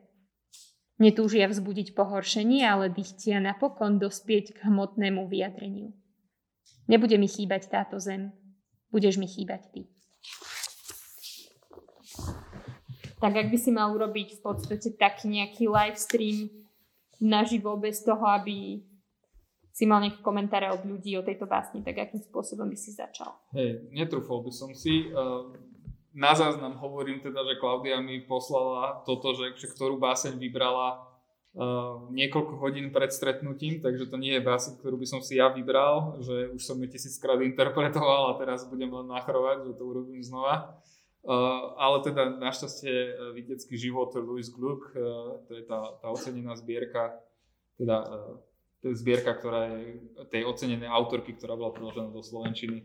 [0.95, 5.91] Netúžia vzbudiť pohoršenie, ale dychtia napokon dospieť k hmotnému vyjadreniu.
[6.87, 8.31] Nebude mi chýbať táto zem,
[8.95, 9.81] budeš mi chýbať ty.
[13.19, 16.47] Tak ak by si mal urobiť v podstate taký nejaký live stream
[17.19, 18.85] naživo bez toho, aby
[19.75, 23.35] si mal nejaké komentáre od ľudí o tejto básni, tak akým spôsobom by si začal?
[23.51, 25.11] Hej, netrúfol by som si.
[25.11, 25.74] Uh
[26.15, 31.03] na záznam hovorím teda, že Klaudia mi poslala toto, že, že ktorú báseň vybrala
[31.59, 35.51] uh, niekoľko hodín pred stretnutím, takže to nie je báseň, ktorú by som si ja
[35.51, 40.23] vybral, že už som ju tisíckrát interpretoval a teraz budem len nachrovať, že to urobím
[40.23, 40.79] znova.
[41.25, 46.55] Uh, ale teda našťastie uh, vidiecký život Louis Gluck, uh, to je tá, tá ocenená
[46.55, 47.17] zbierka,
[47.75, 48.37] teda uh,
[48.85, 49.99] to je zbierka, ktorá je
[50.29, 52.85] tej ocenenej autorky, ktorá bola preložená do Slovenčiny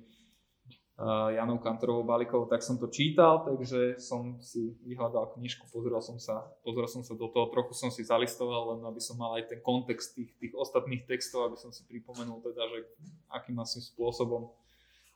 [1.31, 6.43] Janou Kantorovou Balikovou, tak som to čítal, takže som si vyhľadal knižku, pozrel som sa,
[6.59, 9.63] pozrel som sa do toho, trochu som si zalistoval, len aby som mal aj ten
[9.63, 12.79] kontext tých, tých ostatných textov, aby som si pripomenul teda, že
[13.31, 14.51] akým asi spôsobom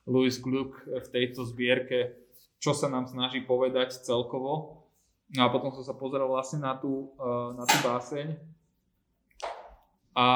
[0.08, 2.16] Louis Gluck v tejto zbierke,
[2.64, 4.88] čo sa nám snaží povedať celkovo.
[5.36, 7.12] No a potom som sa pozrel vlastne na tú,
[7.60, 8.40] na tú báseň.
[10.16, 10.28] A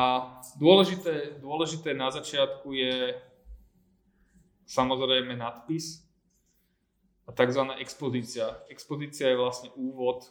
[0.60, 3.16] dôležité, dôležité na začiatku je
[4.68, 6.04] samozrejme nadpis
[7.28, 7.64] a tzv.
[7.80, 8.60] expozícia.
[8.68, 10.28] Expozícia je vlastne úvod,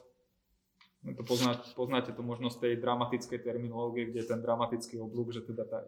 [1.07, 5.47] to poznáte, poznáte to možno z tej dramatickej terminológie, kde je ten dramatický oblúk, že
[5.47, 5.81] teda tá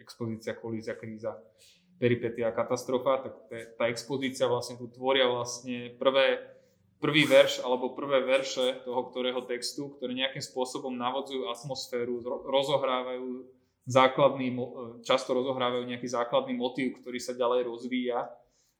[0.00, 1.36] expozícia, kolízia, kríza,
[2.00, 3.34] peripetia, katastrofa, tak
[3.76, 6.40] tá expozícia vlastne tu tvoria vlastne prvé,
[6.98, 13.44] prvý verš alebo prvé verše toho ktorého textu, ktoré nejakým spôsobom navodzujú atmosféru, rozohrávajú
[13.84, 14.56] základný,
[15.04, 18.32] často rozohrávajú nejaký základný motív, ktorý sa ďalej rozvíja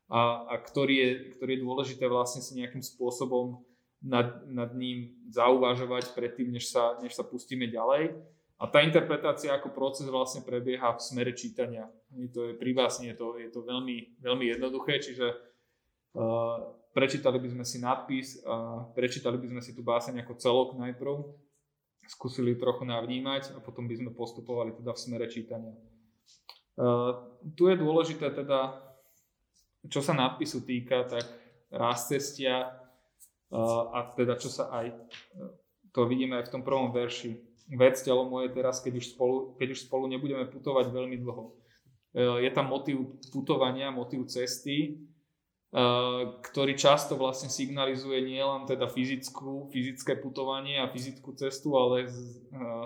[0.08, 3.60] a, a ktorý, je, ktorý je dôležité vlastne si nejakým spôsobom
[4.04, 8.12] nad, nad ním zauvažovať predtým, než sa, než sa pustíme ďalej.
[8.60, 11.90] A tá interpretácia ako proces vlastne prebieha v smere čítania.
[12.32, 15.26] To je pri vás nie, je to, je to veľmi, veľmi jednoduché, čiže
[16.16, 16.62] uh,
[16.94, 21.16] prečítali by sme si nadpis, uh, prečítali by sme si tú báseň ako celok najprv,
[22.06, 25.74] skúsili trochu navnímať a potom by sme postupovali teda v smere čítania.
[26.74, 28.82] Uh, tu je dôležité teda,
[29.86, 31.22] čo sa nadpisu týka, tak
[31.70, 32.74] rast cestia
[33.54, 34.90] uh, a teda čo sa aj,
[35.94, 37.38] to vidíme aj v tom prvom verši.
[37.78, 41.54] Vec telo moje teraz, keď už spolu, keď už spolu nebudeme putovať veľmi dlho.
[42.12, 44.98] Uh, je tam motív putovania, motív cesty,
[45.74, 52.10] ktorý často vlastne signalizuje nielen teda fyzickú, fyzické putovanie a fyzickú cestu, ale eh,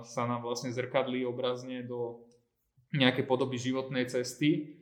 [0.08, 2.24] sa nám vlastne zrkadlí obrazne do
[2.96, 4.80] nejakej podoby životnej cesty.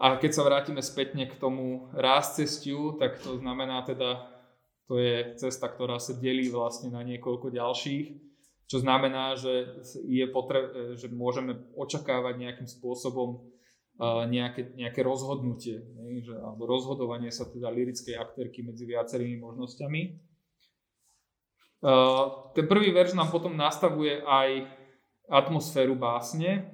[0.00, 4.24] A keď sa vrátime spätne k tomu ráz cestiu, tak to znamená teda,
[4.88, 8.06] to je cesta, ktorá sa delí vlastne na niekoľko ďalších,
[8.72, 13.51] čo znamená, že, je potre- že môžeme očakávať nejakým spôsobom
[14.02, 20.02] nejaké, nejaké rozhodnutie, ne, že, alebo rozhodovanie sa teda lirickej aktérky medzi viacerými možnosťami.
[21.82, 24.70] Uh, ten prvý verš nám potom nastavuje aj
[25.30, 26.70] atmosféru básne.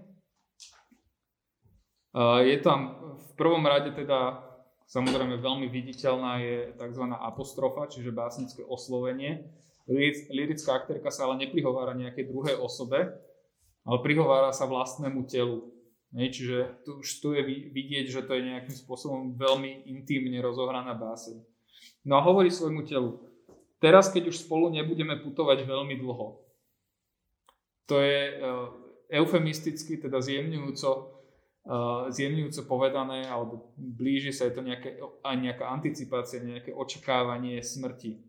[2.16, 4.44] Uh, je tam v prvom rade teda
[4.88, 7.04] samozrejme veľmi viditeľná je tzv.
[7.12, 9.48] apostrofa, čiže básnické oslovenie.
[10.32, 13.08] Lirická aktérka sa ale neprihovára nejakej druhej osobe,
[13.84, 15.77] ale prihovára sa vlastnému telu.
[16.08, 21.36] Čiže tu, už tu je vidieť, že to je nejakým spôsobom veľmi intimne rozohraná báseň.
[22.08, 23.20] No a hovorí svojmu telu,
[23.76, 26.40] teraz keď už spolu nebudeme putovať veľmi dlho.
[27.92, 28.72] To je uh,
[29.12, 30.90] eufemisticky, teda zjemňujúco,
[31.68, 38.24] uh, zjemňujúco povedané, alebo blíži sa je to nejaké, aj nejaká anticipácia, nejaké očakávanie smrti.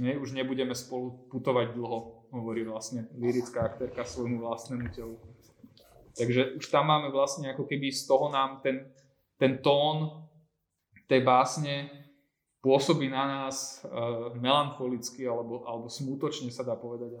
[0.00, 5.20] Nie, už nebudeme spolu putovať dlho, hovorí vlastne lirická aktérka svojmu vlastnému telu.
[6.14, 8.90] Takže už tam máme vlastne ako keby z toho nám ten,
[9.38, 10.26] ten tón
[11.06, 11.90] tej básne
[12.60, 17.16] pôsobí na nás uh, melancholicky alebo, alebo smútočne sa dá povedať.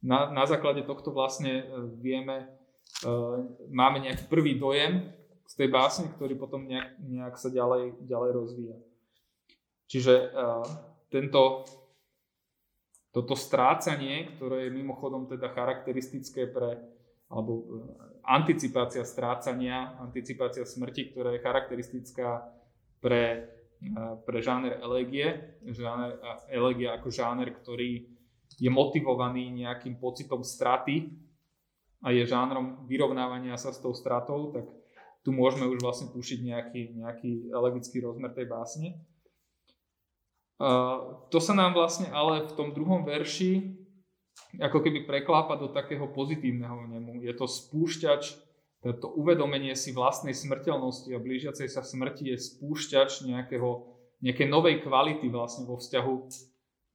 [0.00, 2.48] Na, na základe tohto vlastne uh, vieme,
[3.04, 5.12] uh, máme nejaký prvý dojem
[5.44, 8.76] z tej básne, ktorý potom nejak, nejak sa ďalej, ďalej rozvíja.
[9.90, 10.64] Čiže uh,
[11.12, 11.66] tento,
[13.10, 16.78] toto strácanie, ktoré je mimochodom teda charakteristické pre
[17.30, 17.64] alebo e,
[18.24, 22.44] anticipácia strácania, anticipácia smrti, ktorá je charakteristická
[23.00, 23.48] pre,
[23.80, 23.90] e,
[24.24, 25.58] pre žáner elegie.
[25.64, 26.20] Žáner,
[26.52, 28.06] elegia ako žáner, ktorý
[28.60, 31.08] je motivovaný nejakým pocitom straty
[32.04, 34.68] a je žánrom vyrovnávania sa s tou stratou, tak
[35.20, 38.88] tu môžeme už vlastne tušiť nejaký, nejaký elegický rozmer tej básne.
[40.60, 43.79] Uh, to sa nám vlastne ale v tom druhom verši
[44.58, 47.22] ako keby preklápa do takého pozitívneho nemu.
[47.22, 48.34] Je to spúšťač,
[48.80, 53.84] to uvedomenie si vlastnej smrteľnosti a blížiacej sa smrti je spúšťač nejakého,
[54.24, 56.24] nejakej novej kvality vlastne vo vzťahu e,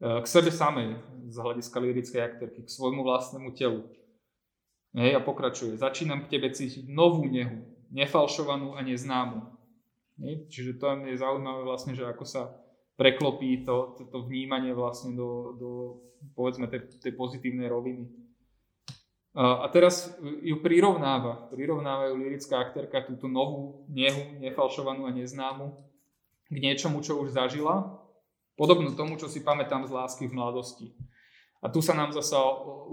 [0.01, 0.97] k sebe samej
[1.29, 3.85] z hľadiska lirickej aktérky, k svojmu vlastnému telu.
[4.97, 5.77] Hej, a pokračuje.
[5.77, 9.45] Začínam k tebe cítiť novú nehu, nefalšovanú a neznámu.
[10.25, 12.64] Hej, čiže to je zaujímavé vlastne, že ako sa
[12.95, 15.69] preklopí to, to, to vnímanie vlastne do, do
[16.35, 18.07] povedzme tej, tej pozitívnej roviny.
[19.35, 25.75] A teraz ju prirovnáva, prirovnávajú lirická aktérka túto novú nehu, nefalšovanú a neznámu
[26.47, 27.99] k niečomu, čo už zažila,
[28.55, 30.87] podobnú tomu, čo si pamätám z lásky v mladosti.
[31.59, 32.39] A tu sa nám zasa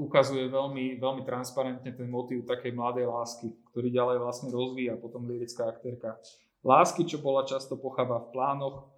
[0.01, 5.71] ukazuje veľmi, veľmi transparentne ten motív takej mladej lásky, ktorý ďalej vlastne rozvíja potom lirická
[5.71, 6.19] aktérka.
[6.67, 8.91] Lásky, čo bola často pochába v plánoch,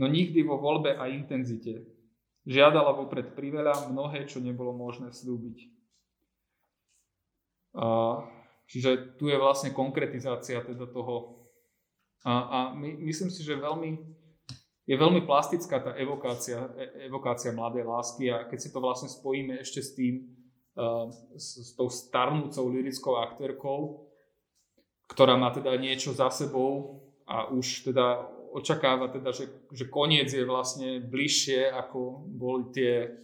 [0.00, 1.84] no nikdy vo voľbe a intenzite,
[2.48, 5.58] Žiadala vopred priveľa mnohé, čo nebolo možné slúbiť.
[7.76, 8.16] A,
[8.64, 11.46] čiže tu je vlastne konkretizácia teda toho.
[12.24, 13.92] A, a my, myslím si, že veľmi,
[14.88, 19.60] je veľmi plastická tá evokácia, e, evokácia mladej lásky a keď si to vlastne spojíme
[19.60, 20.24] ešte s tým,
[21.36, 24.08] s, s tou starnúcou lirickou aktérkou,
[25.12, 30.42] ktorá má teda niečo za sebou a už teda očakáva teda, že, že koniec je
[30.42, 33.14] vlastne bližšie, ako boli tie,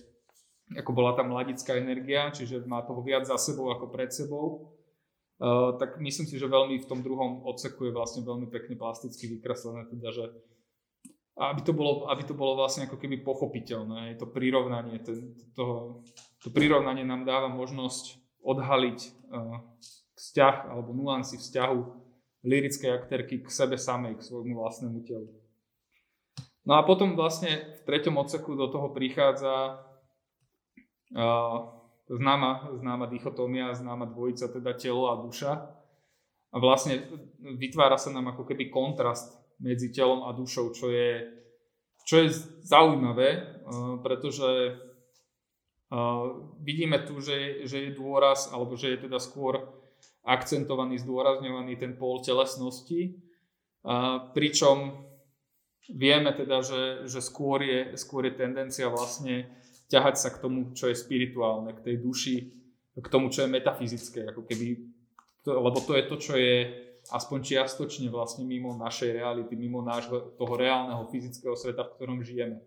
[0.72, 4.72] ako bola tá mladická energia, čiže má toho viac za sebou ako pred sebou.
[5.36, 9.28] Uh, tak myslím si, že veľmi v tom druhom odseku je vlastne veľmi pekne plasticky
[9.36, 10.24] vykreslené, teda, že
[11.36, 16.00] aby to bolo, aby to bolo vlastne ako keby pochopiteľné, to prirovnanie, ten, to,
[16.40, 18.98] to prirovnanie nám dáva možnosť odhaliť
[19.28, 19.60] uh,
[20.16, 22.05] vzťah alebo nuancy vzťahu
[22.46, 25.26] lirickej aktérky k sebe samej, k svojmu vlastnému telu.
[26.66, 29.86] No a potom vlastne v treťom odseku do toho prichádza
[31.14, 31.56] uh,
[32.10, 35.52] známa, známa dichotómia, známa dvojica, teda telo a duša.
[36.50, 37.06] A vlastne
[37.38, 41.22] vytvára sa nám ako keby kontrast medzi telom a dušou, čo je,
[42.02, 42.34] čo je
[42.66, 44.74] zaujímavé, uh, pretože
[45.94, 49.85] uh, vidíme tu, že, že je dôraz, alebo že je teda skôr
[50.26, 53.14] akcentovaný, zdôrazňovaný ten pól telesnosti,
[53.86, 55.06] uh, pričom
[55.86, 59.46] vieme teda, že, že skôr, je, skôr je tendencia vlastne
[59.86, 62.36] ťahať sa k tomu, čo je spirituálne, k tej duši,
[62.98, 64.82] k tomu, čo je metafyzické, ako keby,
[65.46, 66.56] to, lebo to je to, čo je
[67.06, 72.58] aspoň čiastočne vlastne mimo našej reality, mimo nášho toho reálneho fyzického sveta, v ktorom žijeme.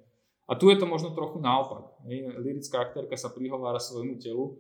[0.49, 1.99] A tu je to možno trochu naopak.
[2.39, 4.57] Lirická aktérka sa prihovára svojmu telu,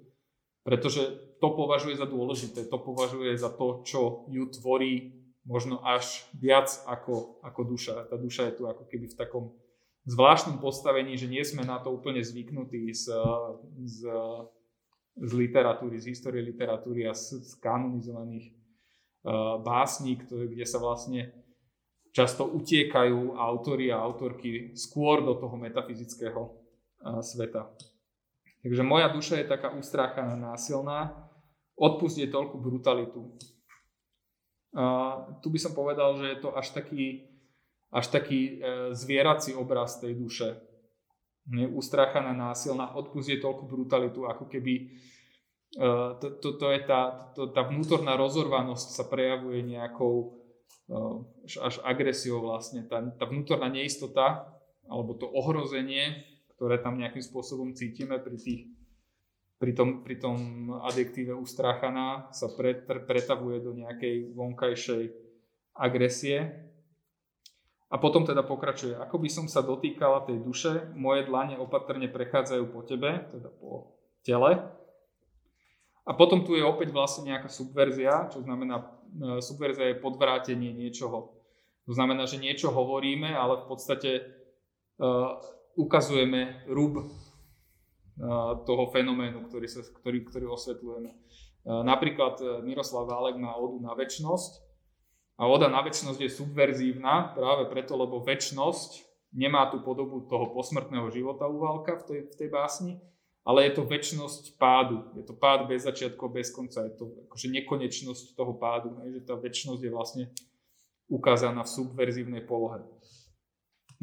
[0.69, 1.01] pretože
[1.41, 7.41] to považuje za dôležité, to považuje za to, čo ju tvorí možno až viac ako,
[7.41, 8.05] ako duša.
[8.05, 9.57] Tá duša je tu ako keby v takom
[10.05, 13.09] zvláštnom postavení, že nie sme na to úplne zvyknutí z,
[13.81, 13.97] z,
[15.17, 18.53] z literatúry, z histórie literatúry a z, z kanonizovaných
[19.25, 21.33] uh, básní, ktoré, kde sa vlastne
[22.13, 27.73] často utiekajú autory a autorky skôr do toho metafyzického uh, sveta.
[28.59, 31.15] Takže moja duša je taká ustráchaná, násilná,
[31.79, 33.31] odpustie toľku brutalitu.
[34.69, 37.29] Uh, tu by som povedal, že je to až taký
[37.89, 40.61] až taký e, zvierací obraz tej duše.
[41.73, 45.87] Ustráchaná, násilná, odpustie toľku brutalitu, ako keby e,
[46.21, 52.45] to, to, to je tá, to, tá vnútorná rozorvanosť sa prejavuje nejakou e, až agresiou
[52.45, 52.85] vlastne.
[52.85, 54.45] Tá, tá vnútorná neistota
[54.85, 56.28] alebo to ohrozenie,
[56.59, 58.67] ktoré tam nejakým spôsobom cítime pri, tých,
[59.55, 62.51] pri, tom, pri tom adjektíve ustráchaná sa
[63.07, 65.03] pretavuje do nejakej vonkajšej
[65.79, 66.51] agresie
[67.87, 72.63] a potom teda pokračuje, ako by som sa dotýkala tej duše, moje dlane opatrne prechádzajú
[72.75, 73.95] po tebe, teda po
[74.27, 74.59] tele.
[76.03, 81.39] A potom tu je opäť vlastne nejaká subverzia, čo znamená, e, subverzia je podvrátenie niečoho.
[81.87, 84.11] To znamená, že niečo hovoríme, ale v podstate
[85.01, 85.41] uh,
[85.77, 87.05] ukazujeme rúb uh,
[88.63, 91.09] toho fenoménu, ktorý, sa, ktorý, ktorý osvetľujeme.
[91.09, 94.69] Uh, napríklad Miroslav Válek má odu na väčnosť,
[95.39, 101.07] a oda na väčšnosť je subverzívna práve preto, lebo väčšnosť nemá tú podobu toho posmrtného
[101.15, 102.99] života Válka v tej, v tej básni,
[103.47, 105.15] ale je to väčšnosť pádu.
[105.15, 106.83] Je to pád bez začiatku, bez konca.
[106.83, 108.99] Je to akože nekonečnosť toho pádu.
[108.99, 110.25] Že tá väčšnosť je vlastne
[111.07, 112.83] ukázaná v subverzívnej polohe.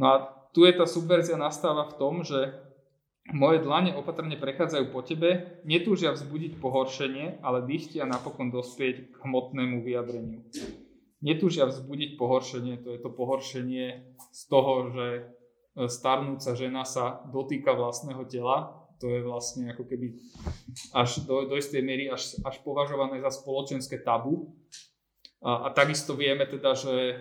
[0.01, 2.57] No a tu je tá subverzia nastáva v tom, že
[3.29, 9.85] moje dlane opatrne prechádzajú po tebe, netúžia vzbudiť pohoršenie, ale dychtia napokon dospieť k hmotnému
[9.85, 10.41] vyjadreniu
[11.25, 13.87] netúžia vzbudiť pohoršenie, to je to pohoršenie
[14.33, 15.23] z toho, že e,
[15.89, 20.17] starnúca žena sa dotýka vlastného tela, to je vlastne ako keby
[20.97, 24.57] až do, do istej miery až, až považované za spoločenské tabu.
[25.45, 27.21] A, a takisto vieme teda, že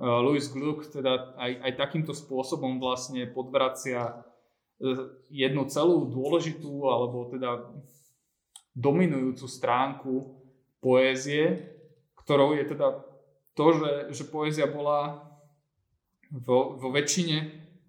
[0.00, 4.12] Louis Gluck teda aj, aj takýmto spôsobom vlastne podvracia e,
[5.28, 7.68] jednu celú dôležitú alebo teda
[8.72, 10.12] dominujúcu stránku
[10.80, 11.76] poézie,
[12.16, 13.04] ktorou je teda
[13.52, 15.28] to, že, že poézia bola
[16.32, 17.38] vo, vo, väčšine,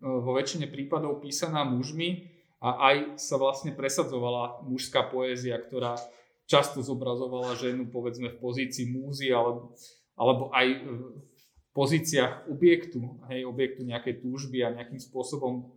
[0.04, 2.28] vo väčšine prípadov písaná mužmi
[2.60, 5.96] a aj sa vlastne presadzovala mužská poézia, ktorá
[6.44, 9.72] často zobrazovala ženu povedzme v pozícii múzy alebo,
[10.20, 10.68] alebo aj
[11.74, 15.74] pozíciách objektu, hej, objektu nejakej túžby a nejakým spôsobom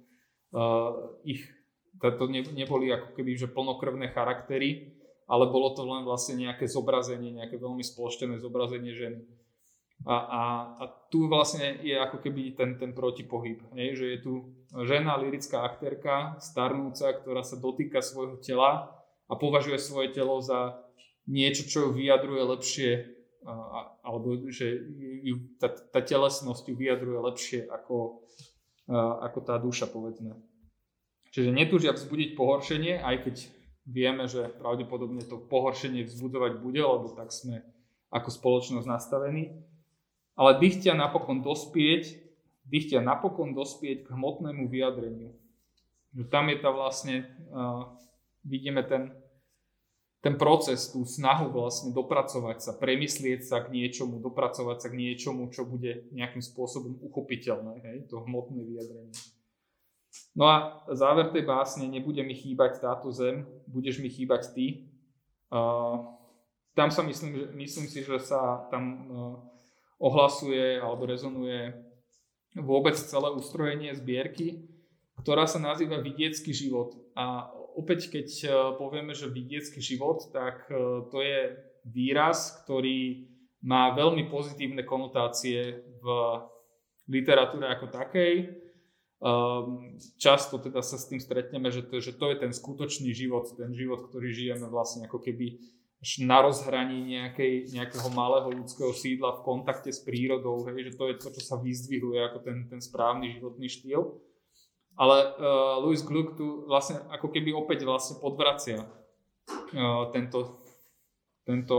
[0.52, 1.48] uh, ich,
[1.97, 4.93] to ne, neboli ako keby že plnokrvné charaktery,
[5.27, 9.24] ale bolo to len vlastne nejaké zobrazenie, nejaké veľmi spoločtené zobrazenie ženy.
[10.05, 10.43] A, a,
[10.77, 13.97] a tu vlastne je ako keby ten, ten protipohyb, hej?
[13.97, 14.32] že je tu
[14.85, 18.93] žena, lirická aktérka, starnúca, ktorá sa dotýka svojho tela
[19.27, 20.78] a považuje svoje telo za
[21.27, 22.90] niečo, čo ju vyjadruje lepšie,
[24.02, 24.82] alebo že
[25.23, 28.27] ju, tá, tá telesnosť ju vyjadruje lepšie ako,
[29.23, 30.35] ako tá duša, povedzme.
[31.31, 33.36] Čiže netúžia vzbudiť pohoršenie, aj keď
[33.86, 37.62] vieme, že pravdepodobne to pohoršenie vzbudzovať bude, lebo tak sme
[38.10, 39.55] ako spoločnosť nastavení
[40.36, 42.20] ale dychtia napokon dospieť,
[42.68, 45.32] dychtia napokon dospieť k hmotnému vyjadreniu.
[46.28, 47.89] Tam je tá vlastne, uh,
[48.44, 49.16] vidíme ten,
[50.27, 55.55] ten proces, tú snahu vlastne dopracovať sa, premyslieť sa k niečomu, dopracovať sa k niečomu,
[55.55, 59.15] čo bude nejakým spôsobom uchopiteľné, hej, to hmotné vyjadrenie.
[60.35, 64.90] No a záver tej básne, nebude mi chýbať táto zem, budeš mi chýbať ty.
[65.47, 66.19] Uh,
[66.74, 69.39] tam sa myslím, že, myslím si, že sa tam uh,
[70.03, 71.70] ohlasuje alebo rezonuje
[72.59, 74.66] vôbec celé ustrojenie zbierky,
[75.23, 76.98] ktorá sa nazýva vidiecký život.
[77.15, 77.47] A
[77.77, 78.48] opäť, keď e,
[78.81, 81.55] povieme, že vidiecký život, tak e, to je
[81.86, 83.28] výraz, ktorý
[83.62, 86.07] má veľmi pozitívne konotácie v
[87.07, 88.35] literatúre ako takej.
[89.16, 93.48] Ehm, často teda sa s tým stretneme, že to, že to je ten skutočný život,
[93.57, 95.57] ten život, ktorý žijeme vlastne ako keby
[96.20, 101.15] na rozhraní nejakej, nejakého malého ľudského sídla v kontakte s prírodou, hej, že to je
[101.16, 104.20] to, čo sa vyzdvihuje ako ten, ten správny životný štýl.
[104.97, 110.64] Ale uh, Louis Gluck tu vlastne ako keby opäť vlastne podvracia uh, tento,
[111.44, 111.78] tento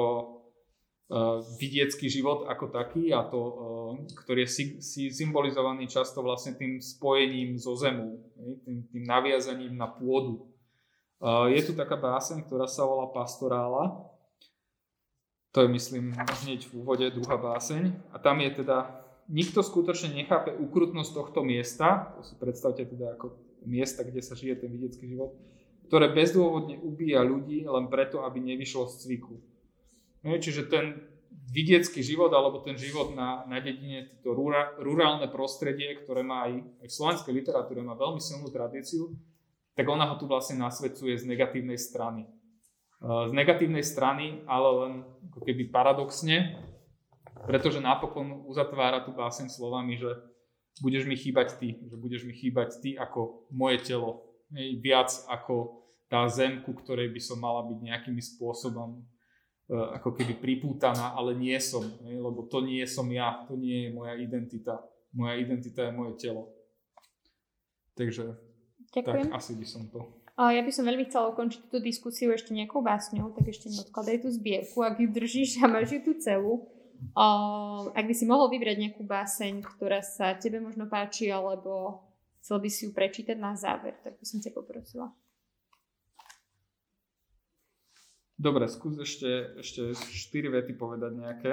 [1.09, 3.91] uh, vidiecký život ako taký a to, uh,
[4.21, 8.21] ktorý je si, si symbolizovaný často vlastne tým spojením so zemou,
[8.61, 10.53] tým, tým naviazaním na pôdu.
[11.17, 13.97] Uh, je tu taká báseň, ktorá sa volá Pastorála.
[15.57, 17.89] To je, myslím, hneď v úvode druhá báseň.
[18.13, 23.35] A tam je teda nikto skutočne nechápe ukrutnosť tohto miesta, to si predstavte teda ako
[23.67, 25.35] miesta, kde sa žije ten vidiecký život,
[25.87, 29.35] ktoré bezdôvodne ubíja ľudí len preto, aby nevyšlo z cviku.
[30.23, 30.99] No, čiže ten
[31.47, 36.59] vidiecký život alebo ten život na, na dedine, to rura, rurálne prostredie, ktoré má aj,
[36.83, 39.15] aj v slovenskej literatúre má veľmi silnú tradíciu,
[39.77, 42.27] tak ona ho tu vlastne nasvedcuje z negatívnej strany.
[42.99, 44.93] Z negatívnej strany, ale len
[45.29, 46.57] ako keby paradoxne,
[47.45, 50.09] pretože napokon uzatvára tú báseň slovami, že
[50.81, 55.83] budeš mi chýbať ty, že budeš mi chýbať ty ako moje telo, hej, viac ako
[56.07, 61.35] tá zem, ku ktorej by som mala byť nejakým spôsobom uh, ako keby pripútaná, ale
[61.35, 64.79] nie som, hej, lebo to nie som ja, to nie je moja identita.
[65.11, 66.53] Moja identita je moje telo.
[67.97, 68.37] Takže
[68.93, 69.33] Ďakujem.
[69.33, 69.99] tak asi by som to.
[70.37, 74.29] Ja by som veľmi chcela ukončiť túto diskusiu ešte nejakou básňou, tak ešte neodkladaj tú
[74.29, 76.69] zbierku, ak ju držíš a máš ju tú celú.
[77.93, 82.03] Ak by si mohol vybrať nejakú báseň, ktorá sa tebe možno páči, alebo
[82.41, 85.11] chcel by si ju prečítať na záver, tak by som ťa poprosila.
[88.37, 91.51] Dobre, skús ešte, ešte 4 vety povedať nejaké.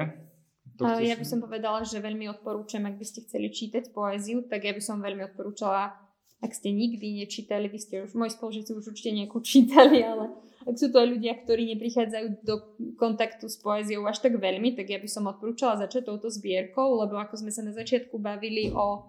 [0.76, 4.68] To ja by som povedala, že veľmi odporúčam, ak by ste chceli čítať poéziu, tak
[4.68, 5.96] ja by som veľmi odporúčala,
[6.44, 10.28] ak ste nikdy nečítali, vy ste už, moji spolužiaci už určite nejakú čítali, ale
[10.64, 12.54] ak sú to aj ľudia, ktorí neprichádzajú do
[12.96, 17.20] kontaktu s poéziou až tak veľmi, tak ja by som odporúčala začať touto zbierkou, lebo
[17.20, 19.04] ako sme sa na začiatku bavili o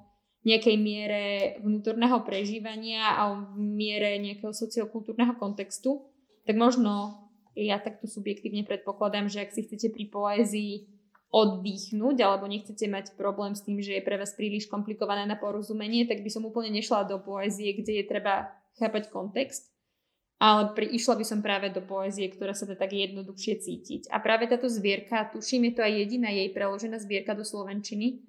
[0.46, 1.24] nejakej miere
[1.66, 6.06] vnútorného prežívania a o miere nejakého sociokultúrneho kontextu,
[6.46, 7.26] tak možno
[7.58, 10.74] ja takto subjektívne predpokladám, že ak si chcete pri poézii
[11.34, 16.08] oddychnúť alebo nechcete mať problém s tým, že je pre vás príliš komplikované na porozumenie,
[16.08, 19.75] tak by som úplne nešla do poézie, kde je treba chápať kontext,
[20.36, 24.02] ale pri, išla by som práve do poézie, ktorá sa dá tak jednoduchšie cítiť.
[24.12, 28.20] A práve táto zbierka, tuším, je to aj jediná jej preložená zbierka do Slovenčiny,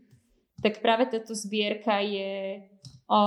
[0.62, 2.62] tak práve táto zbierka je
[3.10, 3.20] o,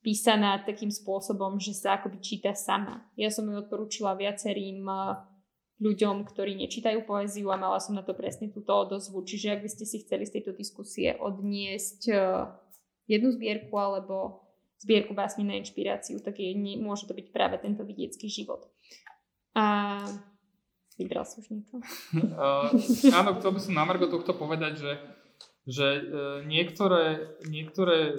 [0.00, 3.06] písaná takým spôsobom, že sa akoby číta sama.
[3.14, 4.82] Ja som ju odporúčila viacerým
[5.78, 9.22] ľuďom, ktorí nečítajú poéziu a mala som na to presne túto odozvu.
[9.22, 12.10] Čiže ak by ste si chceli z tejto diskusie odniesť
[13.06, 14.41] jednu zbierku alebo
[14.82, 18.66] zbierku básni na inšpiráciu, tak je, nie, môže to byť práve tento vidiecký život.
[19.54, 20.02] A
[20.98, 21.78] vybral si už niečo?
[21.78, 22.68] uh,
[23.18, 24.92] áno, chcel by som na Margo tohto povedať, že,
[25.70, 26.02] že uh,
[26.42, 28.18] niektoré, niektoré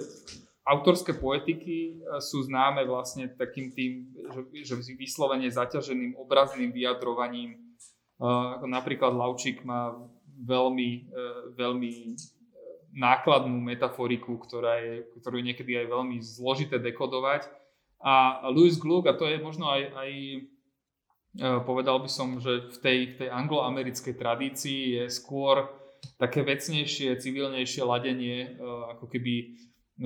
[0.64, 4.08] autorské poetiky e, sú známe vlastne takým tým,
[4.64, 7.60] že, že vyslovene zaťaženým obrazným vyjadrovaním.
[8.14, 9.92] Uh, napríklad Laučík má
[10.40, 12.16] veľmi, uh, veľmi
[12.94, 17.50] nákladnú metaforiku, ktorá je, ktorú je niekedy aj veľmi zložité dekodovať.
[17.98, 20.38] A Louis Gluck, a to je možno aj, aj e,
[21.66, 25.66] povedal by som, že v tej, tej angloamerickej tradícii je skôr
[26.20, 28.48] také vecnejšie, civilnejšie ladenie, e,
[28.94, 29.46] ako keby e,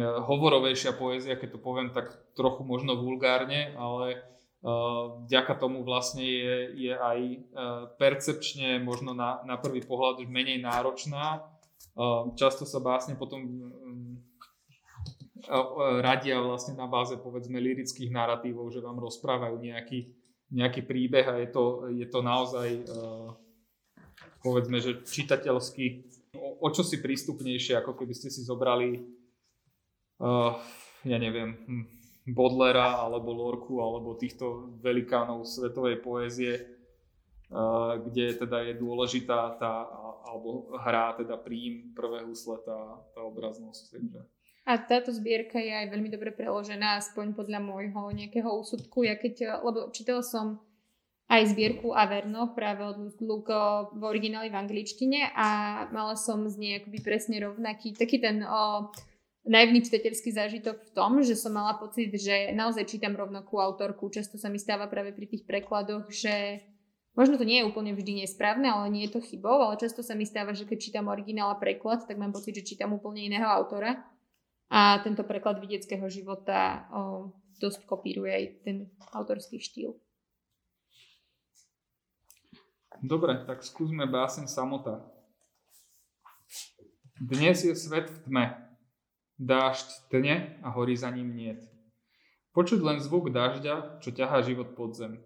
[0.00, 4.24] hovorovejšia poézia, keď to poviem tak trochu možno vulgárne, ale
[4.58, 7.46] vďaka tomu vlastne je, je aj
[7.94, 11.46] percepčne možno na, na prvý pohľad menej náročná
[12.38, 14.14] Často sa básne potom mm,
[16.02, 20.14] radia vlastne na báze povedzme lirických narratívov, že vám rozprávajú nejaký,
[20.54, 22.68] nejaký príbeh a je to, je to naozaj
[24.38, 26.06] povedzme, že čitateľsky
[26.38, 29.18] o, o čo si prístupnejšie, ako keby ste si zobrali
[31.06, 31.84] ja neviem, hm,
[32.34, 36.77] Bodlera alebo Lorku alebo týchto velikánov svetovej poézie
[38.04, 39.88] kde teda je dôležitá tá,
[40.28, 43.96] alebo hrá teda príjm prvé husle, tá, tá obraznosť.
[43.96, 44.20] Takže.
[44.68, 49.00] A táto zbierka je aj veľmi dobre preložená, aspoň podľa môjho nejakého úsudku.
[49.08, 50.60] Ja keď, lebo čítala som
[51.28, 53.52] aj zbierku Averno práve od Luke
[53.96, 55.48] v origináli v angličtine a
[55.92, 58.88] mala som z nej akoby presne rovnaký, taký ten o,
[59.44, 64.08] naivný čitateľský zážitok v tom, že som mala pocit, že naozaj čítam rovnakú autorku.
[64.08, 66.64] Často sa mi stáva práve pri tých prekladoch, že
[67.18, 70.14] možno to nie je úplne vždy nesprávne, ale nie je to chybou, ale často sa
[70.14, 73.50] mi stáva, že keď čítam originál a preklad, tak mám pocit, že čítam úplne iného
[73.50, 73.98] autora.
[74.70, 78.76] A tento preklad vidieckého života o, dosť kopíruje aj ten
[79.10, 79.98] autorský štýl.
[83.02, 85.02] Dobre, tak skúsme básen samota.
[87.18, 88.46] Dnes je svet v tme.
[89.38, 91.62] Dážď tne a horí za ním niet.
[92.58, 95.22] Počuť len zvuk dažďa, čo ťahá život pod zem.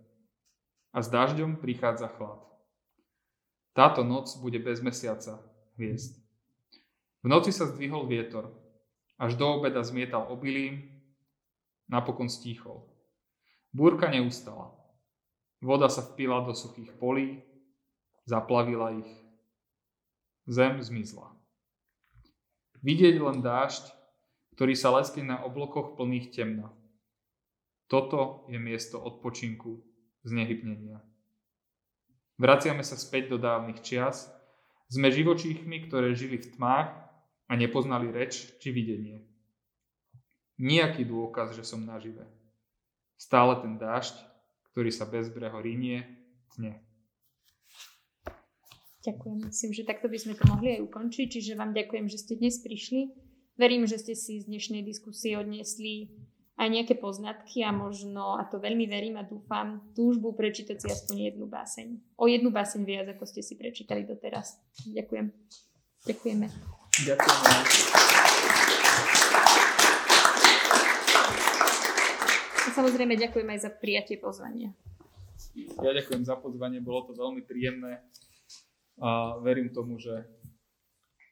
[0.92, 2.40] A s dažďom prichádza chlad.
[3.72, 5.40] Táto noc bude bez mesiaca,
[5.80, 6.20] hviezd.
[7.24, 8.52] V noci sa zdvihol vietor.
[9.16, 10.84] Až do obeda zmietal obilím,
[11.88, 12.84] napokon stíchol.
[13.72, 14.68] Búrka neustala.
[15.64, 17.40] Voda sa vpila do suchých polí,
[18.28, 19.12] zaplavila ich.
[20.44, 21.32] Zem zmizla.
[22.82, 24.02] Vidieť len dážď
[24.52, 26.68] ktorý sa leskne na oblokoch plných temna.
[27.88, 29.80] Toto je miesto odpočinku,
[30.26, 31.02] znehybnenia.
[32.38, 34.26] Vraciame sa späť do dávnych čias,
[34.92, 36.90] sme živočíchmi, ktoré žili v tmách
[37.48, 39.24] a nepoznali reč či videnie.
[40.60, 42.28] Nijaký dôkaz, že som nažive.
[43.16, 44.18] Stále ten dážď,
[44.72, 46.04] ktorý sa bezbreho rinie,
[46.52, 46.82] tne.
[49.02, 49.38] Ďakujem.
[49.50, 51.26] Myslím, že takto by sme to mohli aj ukončiť.
[51.26, 53.10] Čiže vám ďakujem, že ste dnes prišli.
[53.58, 56.14] Verím, že ste si z dnešnej diskusie odniesli
[56.56, 61.32] aj nejaké poznatky a možno, a to veľmi verím a dúfam, túžbu prečítať si aspoň
[61.32, 61.88] jednu báseň.
[62.20, 64.60] O jednu báseň viac, ako ste si prečítali doteraz.
[64.84, 65.32] Ďakujem.
[66.06, 66.46] Ďakujeme.
[67.08, 67.58] Ďakujeme.
[72.62, 74.76] A samozrejme ďakujem aj za prijatie pozvania.
[75.56, 78.00] Ja ďakujem za pozvanie, bolo to veľmi príjemné
[79.00, 80.24] a verím tomu, že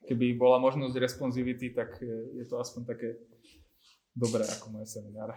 [0.09, 2.01] keby bola možnosť responsivity, tak
[2.35, 3.09] je to aspoň také
[4.21, 5.33] dobré ako moje semináre.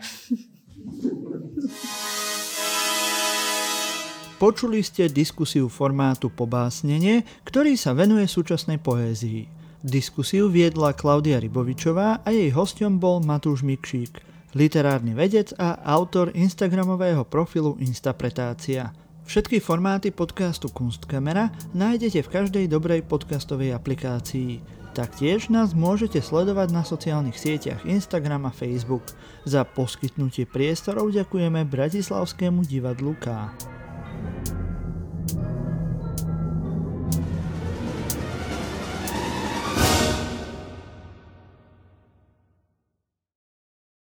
[4.36, 9.48] Počuli ste diskusiu formátu Pobásnenie, ktorý sa venuje súčasnej poézii.
[9.80, 14.20] Diskusiu viedla Klaudia Rybovičová a jej hostom bol Matúš Mikšík,
[14.60, 18.92] literárny vedec a autor instagramového profilu Instapretácia.
[19.24, 24.83] Všetky formáty podcastu Kunstkamera nájdete v každej dobrej podcastovej aplikácii.
[24.94, 29.02] Taktiež nás môžete sledovať na sociálnych sieťach Instagram a Facebook.
[29.42, 33.50] Za poskytnutie priestorov ďakujeme Bratislavskému divadlu K.